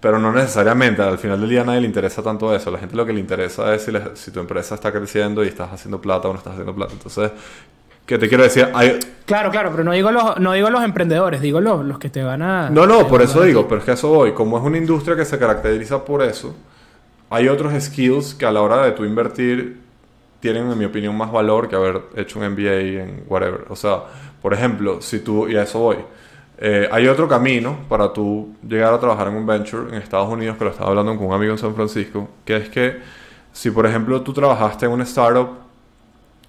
[0.00, 1.02] pero no necesariamente.
[1.02, 2.70] Al final del día a nadie le interesa tanto eso.
[2.70, 5.46] A la gente lo que le interesa es si, si tu empresa está creciendo y
[5.46, 6.94] estás haciendo plata o no estás haciendo plata.
[6.94, 7.30] Entonces,
[8.06, 8.68] ¿Qué te quiero decir?
[9.24, 12.24] Claro, claro, pero no digo los, no digo los emprendedores, digo los, los que te
[12.24, 12.70] van a...
[12.70, 14.32] No, no, por eso digo, pero es que eso voy.
[14.32, 16.54] Como es una industria que se caracteriza por eso,
[17.34, 19.80] hay otros skills que a la hora de tú invertir
[20.40, 23.64] tienen, en mi opinión, más valor que haber hecho un MBA en whatever.
[23.70, 24.02] O sea,
[24.40, 25.96] por ejemplo, si tú, y a eso voy,
[26.58, 30.56] eh, hay otro camino para tú llegar a trabajar en un venture en Estados Unidos,
[30.56, 32.98] que lo estaba hablando con un amigo en San Francisco, que es que
[33.52, 35.48] si, por ejemplo, tú trabajaste en una startup,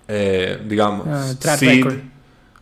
[0.08, 1.88] eh, digamos, Ah, seed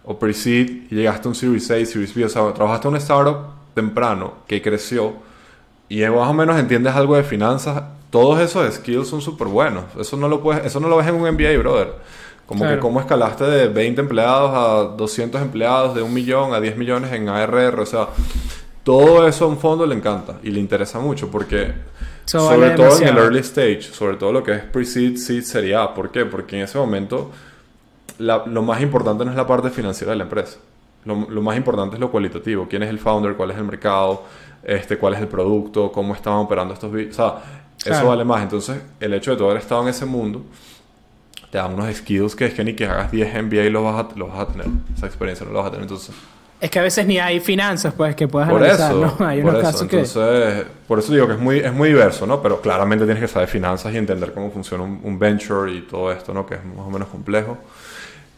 [0.05, 2.99] o pre-seed, y llegaste a un Series A, Series B, o sea, trabajaste en una
[2.99, 3.37] startup
[3.73, 5.15] temprano que creció
[5.89, 9.85] y más o menos entiendes algo de finanzas, todos esos skills son súper buenos.
[9.99, 11.93] Eso no lo puedes, eso no lo ves en un MBA, brother.
[12.45, 12.75] Como Claro.
[12.75, 17.11] que cómo escalaste de 20 empleados a 200 empleados, de un millón a 10 millones
[17.11, 18.09] en ARR, o sea,
[18.83, 21.73] todo eso a un fondo le encanta y le interesa mucho porque
[22.25, 23.19] sobre todo en el demasiado.
[23.23, 25.93] early stage, sobre todo lo que es pre-seed, seed, serie A.
[25.93, 26.25] ¿Por qué?
[26.25, 27.31] Porque en ese momento
[28.19, 30.57] la- lo más importante no es la parte financiera de la empresa.
[31.05, 32.67] Lo, lo más importante es lo cualitativo.
[32.69, 33.35] ¿Quién es el founder?
[33.35, 34.23] ¿Cuál es el mercado?
[34.63, 35.91] Este, ¿Cuál es el producto?
[35.91, 36.91] ¿Cómo están operando estos?
[36.93, 38.07] O sea, eso Claro.
[38.09, 38.43] vale más.
[38.43, 40.43] Entonces, el hecho de tú haber estado en ese mundo
[41.51, 44.17] te da unos skills que es que ni que hagas 10 MBA los vas a,
[44.17, 44.67] los vas a tener.
[44.95, 45.83] Esa experiencia no la vas a tener.
[45.83, 46.15] Entonces,
[46.59, 49.25] Es que a veces ni hay finanzas, pues, que puedas por analizar, eso, ¿no?
[49.27, 49.71] Hay por unos eso.
[49.71, 49.97] casos que...
[49.99, 52.41] Entonces, por eso digo que es muy, es muy diverso, ¿no?
[52.41, 56.11] Pero claramente tienes que saber finanzas y entender cómo funciona un, un venture y todo
[56.11, 56.45] esto, ¿no?
[56.45, 57.57] Que es más o menos complejo.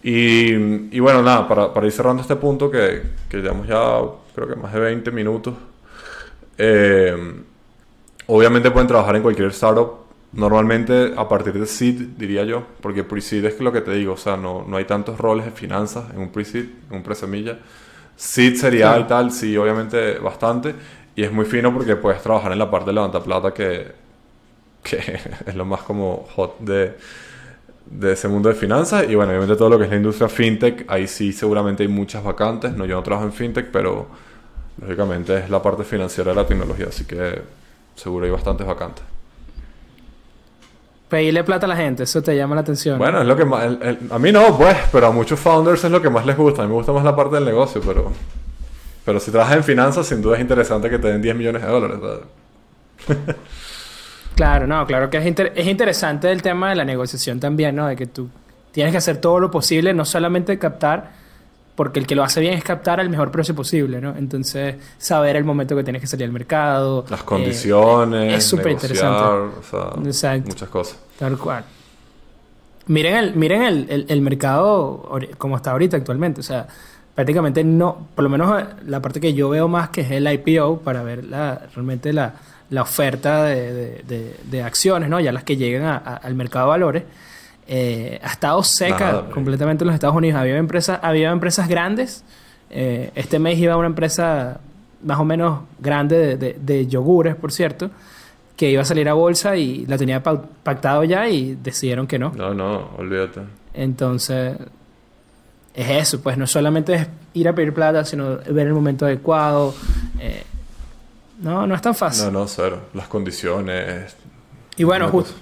[0.03, 3.99] Y, y bueno, nada, para, para ir cerrando este punto, que, que llevamos ya
[4.35, 5.53] creo que más de 20 minutos.
[6.57, 7.15] eh,
[8.27, 10.05] obviamente pueden trabajar en cualquier startup.
[10.33, 14.17] Normalmente a partir de seed, diría yo, porque pre-seed es lo que te digo, o
[14.17, 17.57] sea, no, no hay tantos roles de finanzas en un pre-seed, en un pre-semilla.
[18.17, 20.75] Seed sería y tal, sí, obviamente bastante.
[21.15, 23.91] Y es muy fino porque puedes trabajar en la parte de levanta plata que,
[24.83, 24.97] que
[25.45, 26.97] es lo más como hot de,
[27.85, 29.05] de ese mundo de finanzas.
[29.09, 32.23] Y bueno, obviamente todo lo que es la industria fintech, ahí sí seguramente hay muchas
[32.23, 32.73] vacantes.
[32.73, 34.07] No, yo no trabajo en fintech, pero
[34.81, 37.41] lógicamente es la parte financiera de la tecnología, así que
[37.95, 39.03] seguro hay bastantes vacantes.
[41.09, 42.97] Pedirle plata a la gente, eso te llama la atención.
[42.97, 43.63] Bueno, es lo que más...
[43.65, 46.35] el- el- a mí no, pues, pero a muchos founders es lo que más les
[46.35, 46.63] gusta.
[46.63, 48.11] A mí me gusta más la parte del negocio, pero...
[49.05, 51.67] Pero si trabajas en finanzas, sin duda es interesante que te den 10 millones de
[51.67, 51.99] dólares.
[54.35, 57.87] Claro, no, claro que es, inter- es interesante el tema de la negociación también, ¿no?
[57.87, 58.27] De que tú
[58.73, 61.11] tienes que hacer todo lo posible, no solamente captar,
[61.75, 64.15] porque el que lo hace bien es captar al mejor precio posible, ¿no?
[64.15, 67.03] Entonces, saber el momento que tienes que salir al mercado.
[67.09, 69.23] Las eh, condiciones, es súper interesante.
[70.09, 70.97] o sea, muchas cosas.
[71.19, 71.63] Tal cual.
[72.87, 76.39] Miren el, miren el, el- el mercado como está ahorita actualmente.
[76.41, 76.67] O sea,
[77.15, 80.31] prácticamente no, por lo menos eh, la parte que yo veo más que es el
[80.31, 82.35] IPO para ver la, realmente la,
[82.69, 85.19] la oferta de, de- de- de acciones, ¿no?
[85.19, 87.03] Ya las que llegan a- a- al mercado de valores.
[87.67, 90.39] Eh, ha estado seca Nada, completamente en los Estados Unidos.
[90.39, 92.23] Había empresas, había empresas grandes.
[92.69, 94.59] Eh, este mes iba una empresa
[95.03, 97.89] más o menos grande de, de- de yogures, por cierto,
[98.57, 102.31] que iba a salir a bolsa y la tenía pactado ya y decidieron que no.
[102.35, 103.41] No, no, olvídate.
[103.73, 104.57] Entonces,
[105.73, 109.75] es eso, pues no solamente es ir a pedir plata, sino ver el momento adecuado.
[110.19, 110.43] Eh,
[111.41, 112.25] no, no es tan fácil.
[112.31, 112.79] No, no, cero.
[112.93, 114.15] Las condiciones.
[114.77, 115.33] y bueno, una ju- cosa.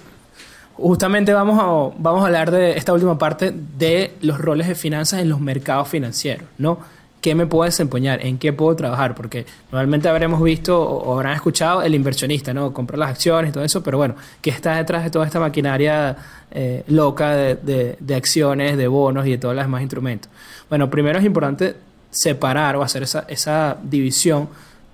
[0.76, 5.20] Justamente vamos a, vamos a hablar de esta última parte de los roles de finanzas
[5.20, 6.78] en los mercados financieros, ¿no?
[7.20, 8.20] ¿Qué me puedo desempeñar?
[8.26, 9.14] ¿En qué puedo trabajar?
[9.14, 12.72] Porque normalmente habremos visto o, habrán escuchado el inversionista, ¿no?
[12.74, 16.16] Comprar las acciones y todo eso, pero bueno, ¿qué está detrás de toda esta maquinaria
[16.50, 20.30] eh, loca de, de- acciones, de bonos y de todos los demás instrumentos?
[20.68, 21.76] Bueno, primero es importante
[22.10, 24.48] separar o hacer esa, esa división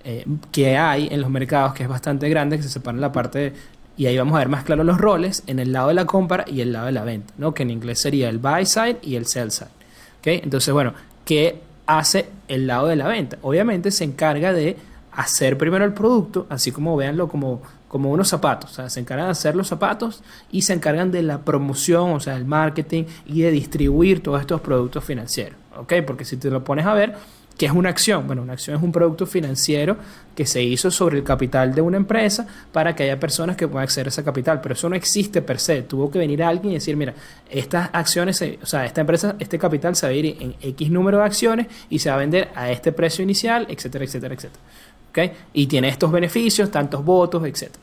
[0.05, 3.11] eh, que hay en los mercados, que es bastante grande, que se separa en la
[3.11, 3.51] parte
[3.97, 6.45] y ahí vamos a ver más claro los roles en el lado de la compra
[6.47, 7.53] y el lado de la venta, ¿no?
[7.53, 9.69] que en inglés sería el buy side y el sell side.
[10.19, 10.43] ¿ok?
[10.43, 10.93] Entonces, bueno,
[11.25, 13.37] ¿qué hace el lado de la venta?
[13.41, 14.77] Obviamente se encarga de
[15.11, 18.71] hacer primero el producto, así como véanlo como, como unos zapatos.
[18.71, 22.19] O sea, se encargan de hacer los zapatos y se encargan de la promoción, o
[22.19, 25.57] sea, el marketing y de distribuir todos estos productos financieros.
[25.77, 25.93] ¿ok?
[26.05, 27.15] Porque si te lo pones a ver,
[27.61, 28.25] ¿Qué es una acción?
[28.25, 29.95] Bueno, una acción es un producto financiero
[30.33, 33.83] que se hizo sobre el capital de una empresa para que haya personas que puedan
[33.83, 35.83] acceder a ese capital, pero eso no existe per se.
[35.83, 37.13] Tuvo que venir alguien y decir, mira,
[37.51, 41.19] estas acciones, o sea, esta empresa, este capital se va a ir en X número
[41.19, 44.63] de acciones y se va a vender a este precio inicial, etcétera, etcétera, etcétera.
[45.11, 45.19] ¿Ok?
[45.53, 47.79] Y tiene estos beneficios, tantos votos, etcétera.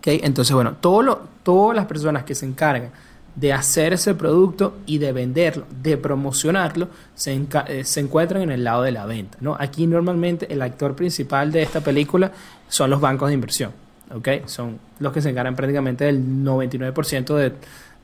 [0.00, 0.06] ¿Ok?
[0.22, 2.90] Entonces, bueno, todo lo- todas las personas que se encargan
[3.34, 7.34] de hacer ese producto y de venderlo, de promocionarlo, se,
[7.68, 9.38] eh, se encuentran en el lado de la venta.
[9.40, 9.56] ¿no?
[9.58, 12.32] Aquí normalmente el actor principal de esta película
[12.68, 13.72] son los bancos de inversión.
[14.14, 14.28] ¿ok?
[14.46, 17.52] Son los que se encargan prácticamente del 99% de,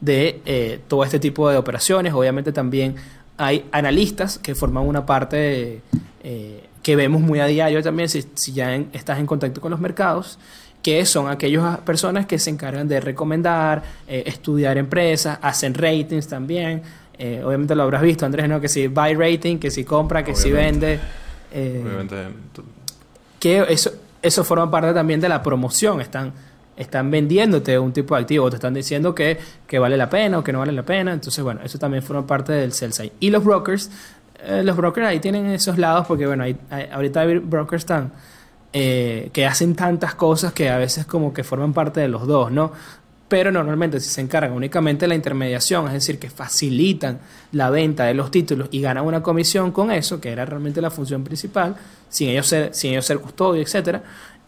[0.00, 2.14] de eh, todo este tipo de operaciones.
[2.14, 2.96] Obviamente también
[3.36, 5.82] hay analistas que forman una parte
[6.22, 9.80] eh, que vemos muy a diario también si, si ya estás en contacto con los
[9.80, 10.38] mercados
[10.82, 16.82] que son aquellas personas que se encargan de recomendar, eh, estudiar empresas, hacen ratings también.
[17.18, 18.60] Eh, obviamente lo habrás visto, Andrés, ¿no?
[18.60, 21.00] Que si buy rating, que si compra, que si vende.
[21.52, 22.16] Eh, Obviamente.
[23.38, 23.90] que eso,
[24.22, 26.00] eso forma parte también de la promoción.
[26.00, 26.32] Están,
[26.76, 30.44] están vendiéndote un tipo de activo, te están diciendo que, que vale la pena o
[30.44, 31.12] que no vale la pena.
[31.12, 33.12] Entonces, bueno, eso también forma parte del sell side.
[33.20, 33.90] Y los brokers,
[34.44, 38.12] eh, los brokers ahí tienen esos lados porque, bueno, hay, hay- ahorita hay brokers tan,
[38.72, 42.52] eh, que hacen tantas cosas que a veces como que forman parte de los dos,
[42.52, 42.72] ¿no?
[43.28, 47.18] Pero normalmente si se encargan únicamente de la intermediación, es decir, que facilitan
[47.52, 50.90] la venta de los títulos y ganan una comisión con eso, que era realmente la
[50.90, 51.76] función principal,
[52.08, 54.02] sin ellos ser, sin ellos ser custodio, etcétera,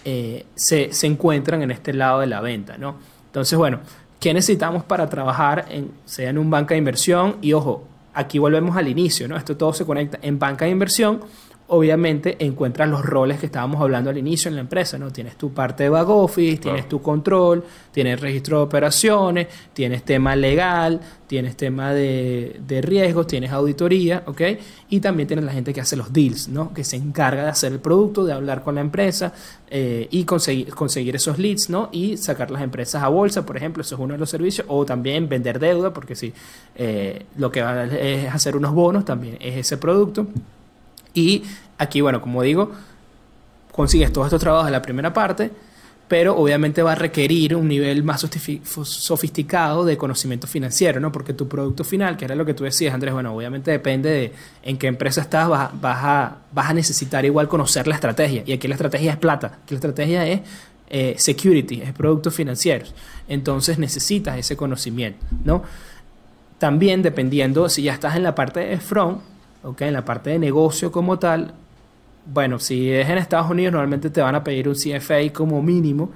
[0.05, 2.97] eh, se, se encuentran en este lado de la venta, ¿no?
[3.27, 3.81] Entonces, bueno,
[4.19, 7.37] ¿qué necesitamos para trabajar en, sea en un banca de inversión?
[7.43, 9.37] Y ojo, aquí volvemos al inicio, ¿no?
[9.37, 11.21] Esto todo se conecta en banca de inversión.
[11.73, 15.13] Obviamente encuentras los roles que estábamos hablando al inicio en la empresa, ¿no?
[15.13, 20.35] Tienes tu parte de back office, tienes tu control, tienes registro de operaciones, tienes tema
[20.35, 24.41] legal, tienes tema de, de riesgos, tienes auditoría, ¿ok?
[24.89, 26.75] Y también tienes la gente que hace los deals, ¿no?
[26.75, 29.33] Que se encarga de hacer el producto, de hablar con la empresa
[29.71, 31.89] eh, y conseguir, conseguir esos leads, ¿no?
[31.93, 34.85] Y sacar las empresas a bolsa, por ejemplo, eso es uno de los servicios, o
[34.85, 36.33] también vender deuda, porque si
[36.75, 40.27] eh, lo que va es hacer unos bonos, también es ese producto.
[41.15, 41.45] Y
[41.79, 42.73] aquí, bueno, como digo,
[43.73, 45.51] consigues todos estos trabajos en la primera parte,
[46.11, 48.27] pero obviamente va a requerir un nivel más
[48.83, 51.13] sofisticado de conocimiento financiero, ¿no?
[51.13, 54.33] Porque tu producto final, que era lo que tú decías, Andrés, bueno, obviamente depende de
[54.65, 58.43] en qué empresa estás, vas, vas a, vas a necesitar igual conocer la estrategia.
[58.45, 60.41] Y aquí la estrategia es plata, aquí la estrategia es
[60.89, 62.93] eh, security, es productos financieros.
[63.29, 65.63] Entonces necesitas ese conocimiento, ¿no?
[66.59, 69.21] También dependiendo si ya estás en la parte de front,
[69.63, 69.83] ¿ok?
[69.83, 71.55] En la parte de negocio como tal,
[72.27, 76.11] bueno, si es en Estados Unidos, normalmente te van a pedir un CFA como mínimo,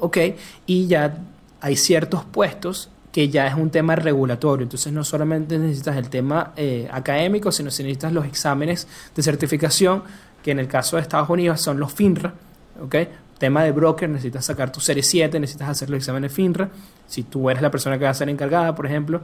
[0.00, 0.18] ¿ok?
[0.66, 1.18] Y ya
[1.60, 4.64] hay ciertos puestos que ya es un tema regulatorio.
[4.64, 10.02] Entonces, no solamente necesitas el tema eh, académico, sino que necesitas los exámenes de certificación,
[10.42, 12.34] que en el caso de Estados Unidos son los FINRA,
[12.82, 12.94] ¿ok?
[13.38, 16.68] Tema de broker, necesitas sacar tu serie 7, necesitas hacer los exámenes FINRA.
[17.06, 19.22] Si tú eres la persona que va a ser encargada, por ejemplo,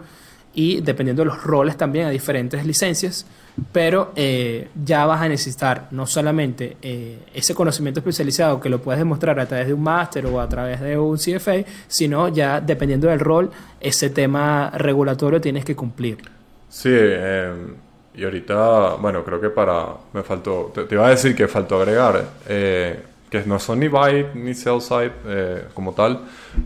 [0.54, 3.26] y dependiendo de los roles también a diferentes licencias,
[3.70, 8.98] pero eh, ya vas a necesitar no solamente eh, ese conocimiento especializado que lo puedes
[8.98, 13.08] demostrar a través de un máster o a través de un CFA, sino ya dependiendo
[13.08, 16.18] del rol, ese tema regulatorio tienes que cumplir.
[16.68, 17.52] Sí, eh,
[18.14, 19.86] y ahorita, bueno, creo que para.
[20.12, 20.70] Me faltó.
[20.74, 22.24] Te, te iba a decir que faltó agregar.
[23.32, 26.20] Que no son ni buy ni sell side eh, como tal,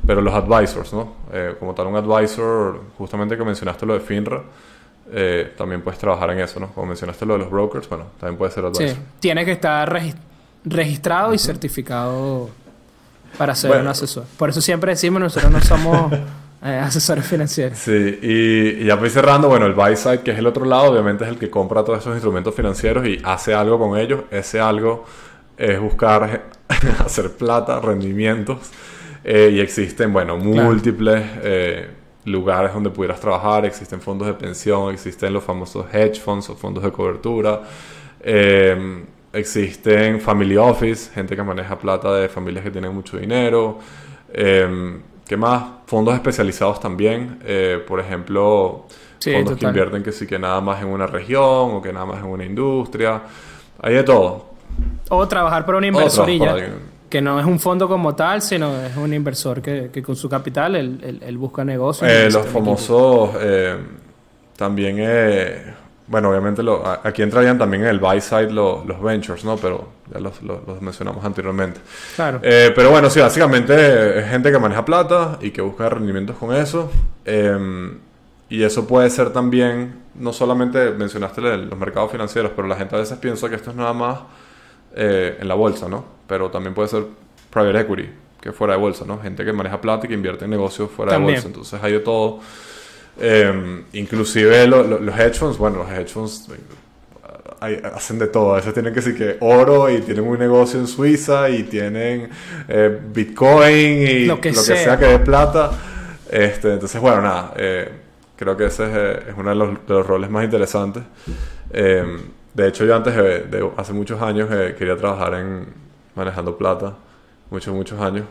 [0.07, 1.15] pero los advisors, ¿no?
[1.33, 4.43] Eh, como tal, un advisor, justamente que mencionaste lo de FINRA,
[5.13, 6.67] eh, también puedes trabajar en eso, ¿no?
[6.75, 8.89] Como mencionaste lo de los brokers, bueno, también puede ser advisor.
[8.89, 10.17] Sí, tiene que estar regis-
[10.65, 12.51] registrado y certificado
[13.39, 13.85] para ser Bueno.
[13.85, 14.25] un asesor.
[14.37, 16.13] Por eso siempre decimos, nosotros no somos
[16.65, 17.79] eh, asesores financieros.
[17.79, 20.91] Sí, y, y ya voy cerrando, bueno, el buy side, que es el otro lado,
[20.91, 24.23] obviamente es el que compra todos esos instrumentos financieros y hace algo con ellos.
[24.33, 25.05] Ese algo
[25.57, 26.51] es buscar
[27.05, 28.71] hacer plata, rendimientos,
[29.25, 31.91] eh, y existen, bueno, múltiples eh,
[32.27, 36.83] lugares donde pudieras trabajar, existen fondos de pensión, existen los famosos hedge funds o fondos
[36.85, 37.63] de cobertura,
[38.21, 43.79] eh, existen family office, gente que maneja plata de familias que tienen mucho dinero,
[44.33, 45.65] eh, ¿qué más?
[45.87, 48.87] Fondos especializados también, eh, por ejemplo,
[49.19, 52.07] Sí, fondos que invierten que sí que nada más en una región o que nada
[52.07, 53.23] más en una industria,
[53.81, 54.56] hay de todo.
[55.11, 56.67] O trabajar para una inversorilla, para
[57.09, 60.29] que no es un fondo como tal, sino es un inversor que, que con su
[60.29, 62.11] capital él, él- él busca negocios.
[62.11, 63.77] Eh, los famosos, eh,
[64.57, 65.75] también, eh,
[66.09, 69.57] bueno, obviamente lo- aquí entrarían también en el buy side lo- los ventures, ¿no?
[69.57, 71.81] Pero ya los, los- los mencionamos anteriormente.
[72.17, 72.41] Claro.
[72.43, 76.55] Eh, pero bueno, sí, básicamente es gente que maneja plata y que busca rendimientos con
[76.55, 76.91] eso.
[77.25, 77.91] Eh,
[78.49, 82.99] y eso puede ser también, no solamente mencionaste los mercados financieros, pero la gente a
[82.99, 84.19] veces piensa que esto es nada más
[84.95, 86.05] eh, en la bolsa, ¿no?
[86.27, 87.05] Pero también puede ser
[87.51, 88.09] private equity,
[88.41, 89.19] que es fuera de bolsa, ¿no?
[89.21, 91.37] Gente que maneja plata y que invierte en negocios fuera También.
[91.37, 91.49] de bolsa.
[91.49, 92.41] Entonces hay de todo.
[93.19, 96.49] Eh, inclusive lo- lo- los hedge funds, bueno, los hedge funds
[97.61, 98.53] hay- hacen de todo.
[98.53, 102.29] A veces tienen que decir que oro y tienen un negocio en Suiza y tienen
[102.69, 104.77] eh, Bitcoin y Lo que sea.
[104.77, 105.71] sea que dé plata.
[106.31, 107.55] Este, entonces, bueno, nada.
[107.57, 107.91] eh,
[108.37, 111.03] creo que ese es, eh, es uno de los, de los roles más interesantes.
[112.57, 115.67] De hecho, yo antes, de, de- hace muchos años, eh, quería trabajar en
[116.15, 116.95] manejando plata.
[117.51, 118.25] Muchos, muchos años.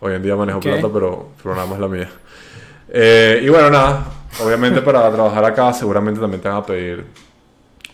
[0.00, 2.08] Hoy en día manejo plata, pero, más la mía.
[2.90, 4.04] Eh, y bueno, nada.
[4.44, 7.06] Obviamente para trabajar acá seguramente también te van a pedir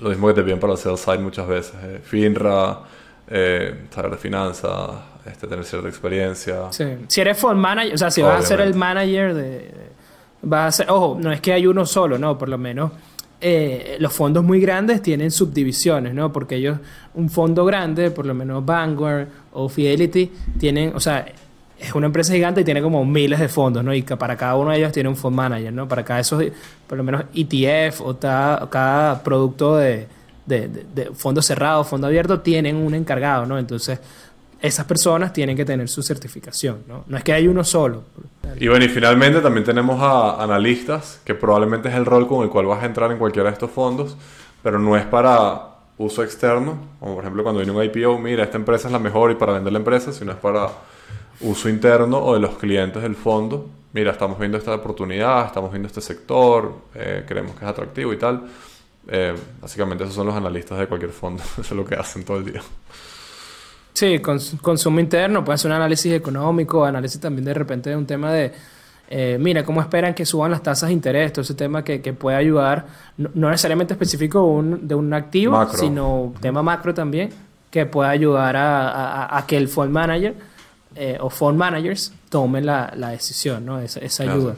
[0.01, 1.75] lo mismo que te piden para sales side muchas veces.
[1.83, 2.81] eh, FINRA,
[3.29, 4.91] eh, saber de finanzas,
[5.25, 6.73] este, tener cierta experiencia.
[6.73, 6.85] Sí.
[7.09, 9.71] Si eres fund manager, o sea, si vas a ser el manager de...
[10.43, 12.37] Vas a ser, ojo, no es que hay uno solo, ¿no?
[12.37, 12.91] Por lo menos
[13.41, 16.33] eh, los fondos muy grandes tienen subdivisiones, ¿no?
[16.33, 16.79] Porque ellos,
[17.15, 21.27] un fondo grande, por lo menos Vanguard o Fidelity, tienen, o sea,
[21.79, 23.93] es una empresa gigante y tiene como miles de fondos, ¿no?
[23.93, 25.87] Y para cada uno de ellos tiene un fund manager, ¿no?
[25.87, 26.43] Para cada esos,
[26.87, 30.07] por lo menos ETF o cada producto de,
[30.47, 33.59] de, de- de fondo cerrado, fondo abierto, tienen un encargado, ¿no?
[33.59, 33.99] Entonces,
[34.61, 37.05] esas personas tienen que tener su certificación, ¿no?
[37.07, 38.05] No es que hay uno solo.
[38.59, 42.49] Y bueno, y finalmente también tenemos a analistas, que probablemente es el rol con el
[42.49, 44.17] cual vas a entrar en cualquiera de estos fondos,
[44.63, 48.57] pero no es para uso externo, como por ejemplo cuando viene un IPO, mira, esta
[48.57, 50.69] empresa es la mejor y para vender la empresa, sino es para
[51.41, 53.69] uso interno o de los clientes del fondo.
[53.93, 58.19] Mira, estamos viendo esta oportunidad, estamos viendo este sector, eh, creemos que es atractivo y
[58.19, 58.47] tal.
[59.09, 62.39] Eh, básicamente esos son los analistas de cualquier fondo, eso es lo que hacen todo
[62.39, 62.63] el día.
[63.97, 68.05] Sí, cons- consumo interno, puede ser un análisis económico, análisis también de repente de un
[68.05, 68.53] tema de,
[69.09, 72.13] eh, mira, cómo esperan que suban las tasas de interés, todo ese tema que, que
[72.13, 72.85] puede ayudar,
[73.17, 75.79] no, no necesariamente específico un- de un activo, Macro.
[75.79, 77.31] sino tema macro también,
[77.71, 80.35] que puede ayudar a, a- a que el fund manager
[80.95, 83.81] eh, o fund managers tomen la, la decisión, ¿no?
[83.81, 84.39] Esa, esa Claro.
[84.41, 84.57] ayuda.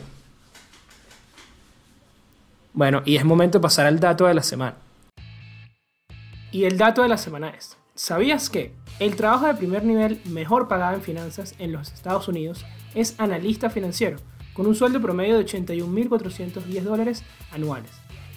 [2.73, 4.75] Bueno, y es momento de pasar al dato de la semana.
[6.51, 10.69] Y el dato de la semana es, ¿sabías que el trabajo de primer nivel mejor
[10.69, 14.19] pagado en finanzas en los Estados Unidos es analista financiero,
[14.55, 17.23] con un sueldo promedio de 81.410 dólares
[17.53, 17.91] anuales?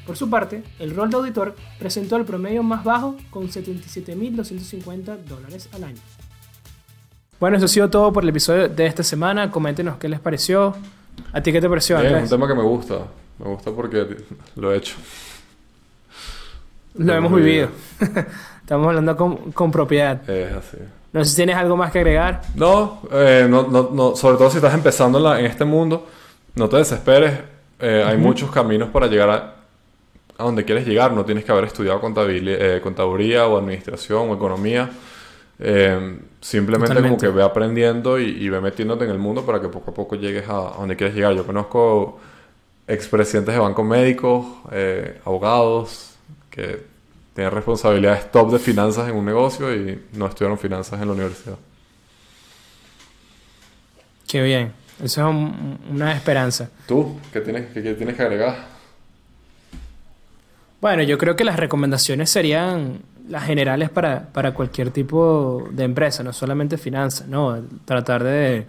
[0.05, 5.69] Por su parte, el rol de auditor presentó el promedio más bajo con 77.250 dólares
[5.73, 6.01] al año.
[7.39, 9.49] Bueno, eso ha sido todo por el episodio de esta semana.
[9.49, 10.75] Coméntenos qué les pareció.
[11.33, 13.07] ¿A ti qué te pareció, es un tema que me gusta,
[13.39, 14.17] me gusta porque
[14.55, 14.95] lo he hecho.
[16.95, 17.69] Lo hemos hemos vivido.
[18.61, 20.29] Estamos hablando con, con propiedad.
[20.29, 20.77] Es así.
[21.13, 22.41] No sé si tienes algo más que agregar.
[22.55, 26.07] No, eh, no, no, no, sobre todo si estás empezando en, la- en este mundo,
[26.55, 27.33] no te desesperes.
[27.79, 29.55] Eh, Hay muchos caminos para llegar a,
[30.37, 31.11] a donde quieres llegar.
[31.11, 34.89] No tienes que haber estudiado eh, contaduría o administración o economía.
[35.59, 37.17] Eh, simplemente Totalmente.
[37.25, 39.93] como que ve aprendiendo y, y ve metiéndote en el mundo para que poco a
[39.93, 41.33] poco llegues a, a donde quieres llegar.
[41.33, 42.19] Yo conozco
[42.87, 46.10] expresidentes de bancos médicos, eh, abogados,
[46.51, 46.83] que
[47.33, 51.57] tienen responsabilidades top de finanzas en un negocio y no estudiaron finanzas en la universidad.
[54.27, 54.71] Qué bien.
[55.03, 56.69] Eso es un- una esperanza.
[56.87, 57.17] ¿Tú?
[57.33, 58.55] ¿Qué tienes, qué, qué tienes que agregar?
[60.79, 62.99] Bueno, yo creo que las recomendaciones serían
[63.29, 67.61] las generales para, para cualquier tipo de empresa, no solamente finanzas, ¿no?
[67.85, 68.65] Tratar de,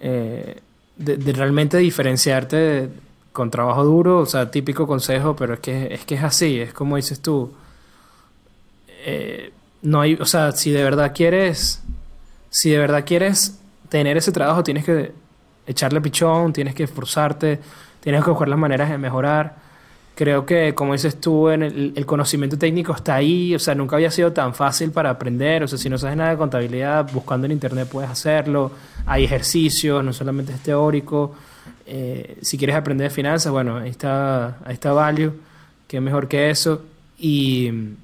[0.00, 0.56] eh,
[0.96, 2.88] de, de realmente diferenciarte de-
[3.36, 6.72] con trabajo duro, o sea, típico consejo, pero es que, es que es así, es
[6.72, 7.52] como dices tú.
[9.04, 11.82] Eh, no hay, o sea, si de verdad quieres,
[12.48, 13.60] si de verdad quieres
[13.90, 15.12] tener ese trabajo, tienes que
[15.66, 17.60] echarle pichón, tienes que esforzarte,
[18.00, 19.54] tienes que buscar las maneras de mejorar.
[20.14, 23.96] Creo que, como dices tú, en el, el conocimiento técnico está ahí, o sea, nunca
[23.96, 27.44] había sido tan fácil para aprender, o sea, si no sabes nada de contabilidad, buscando
[27.44, 28.70] en internet puedes hacerlo,
[29.04, 31.34] hay ejercicios, no solamente es teórico,
[31.86, 35.32] Eh, si quieres aprender de finanzas, bueno, ahí está, ahí está Value,
[35.86, 36.82] que es mejor que eso,
[37.18, 37.96] y mm,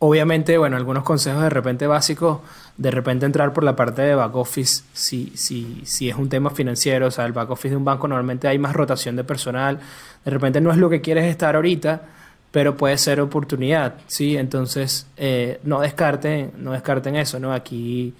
[0.00, 2.40] obviamente, bueno, algunos consejos de repente básicos,
[2.76, 6.50] de repente entrar por la parte de back office, si, si, si es un tema
[6.50, 9.80] financiero, o sea, el back office de un banco normalmente hay más rotación de personal,
[10.24, 12.02] de repente no es lo que quieres estar ahorita,
[12.50, 14.36] pero puede ser oportunidad, ¿sí?
[14.36, 17.52] Entonces, eh, no descarten, no descarten eso, ¿no?
[17.52, 18.14] Aquí,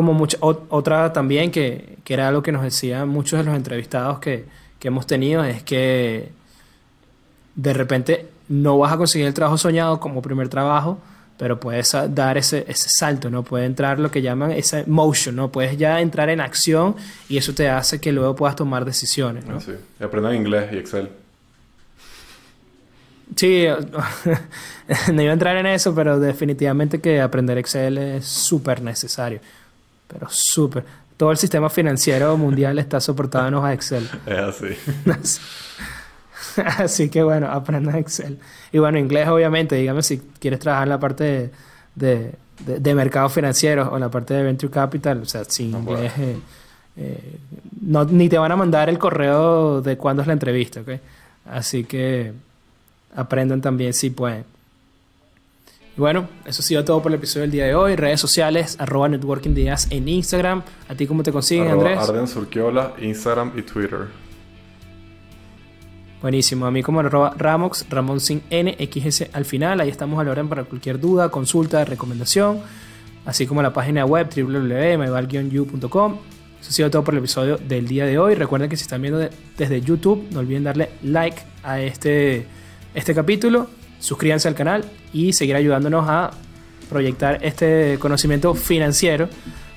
[0.00, 3.54] como mucha, ot- otra también que, que era algo que nos decían muchos de los
[3.54, 4.44] entrevistados que,
[4.78, 6.30] que hemos tenido, es que
[7.54, 10.98] de repente no vas a conseguir el trabajo soñado como primer trabajo,
[11.38, 13.42] pero puedes dar ese, ese salto, ¿no?
[13.42, 15.50] Puede entrar lo que llaman esa motion, ¿no?
[15.50, 16.96] Puedes ya entrar en acción
[17.28, 19.60] y eso te hace que luego puedas tomar decisiones, ¿no?
[19.60, 19.72] Sí.
[20.00, 21.08] Y aprendan inglés y Excel.
[23.36, 23.64] Sí,
[25.12, 29.40] no iba a entrar en eso, pero definitivamente que aprender Excel es súper necesario.
[30.12, 30.84] Pero súper.
[31.16, 34.08] Todo el sistema financiero mundial está soportado en hojas Excel.
[34.26, 34.66] Es así.
[36.78, 38.38] Así que bueno, aprendan Excel.
[38.72, 41.50] Y bueno, inglés obviamente, dígame si quieres trabajar en la parte de,
[41.94, 42.34] de,
[42.66, 45.78] de- de mercados financieros o en la parte de Venture Capital, o sea, sin No
[45.80, 46.36] inglés, eh,
[46.96, 47.38] eh,
[47.82, 50.90] no, ni te van a mandar el correo de cuándo es la entrevista, ¿ok?
[51.50, 52.32] Así que
[53.14, 54.44] aprendan también si pueden.
[56.00, 57.94] Bueno, eso ha sido todo por el episodio del día de hoy.
[57.94, 60.62] Redes sociales, arroba en Instagram.
[60.88, 62.08] ¿A ti cómo te consiguen, Arroba Andrés?
[62.08, 64.06] Arden Surquiola, Instagram y Twitter.
[66.22, 70.30] Buenísimo, a mí como arroba Ramox, Ramón sin NXS al final, ahí estamos a la
[70.30, 72.62] orden para cualquier duda, consulta, recomendación.
[73.26, 76.16] así como la página web www.myval-u.com.
[76.62, 78.34] Eso ha sido todo por el episodio del día de hoy.
[78.36, 79.28] Recuerden que si están viendo
[79.58, 82.46] desde YouTube, no olviden darle like a este,
[82.94, 83.68] este capítulo,
[84.00, 86.32] suscríbanse al canal y seguir ayudándonos a
[86.88, 89.28] proyectar este conocimiento financiero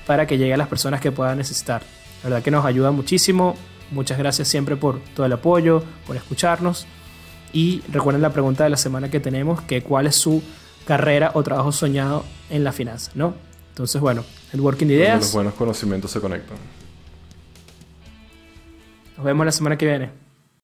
[0.06, 1.82] para que llegue a las personas que puedan necesitar.
[2.22, 3.54] La verdad que nos ayuda muchísimo.
[3.90, 6.86] Muchas gracias siempre por todo el apoyo, por escucharnos.
[7.52, 10.42] Y recuerden la pregunta de la semana que tenemos, que cuál es su
[10.86, 13.34] carrera o trabajo soñado en la finanza, ¿no?
[13.70, 15.20] Entonces, bueno, el Working de Ideas.
[15.20, 16.56] Los buenos conocimientos se conectan.
[19.16, 20.23] Nos vemos la semana que viene.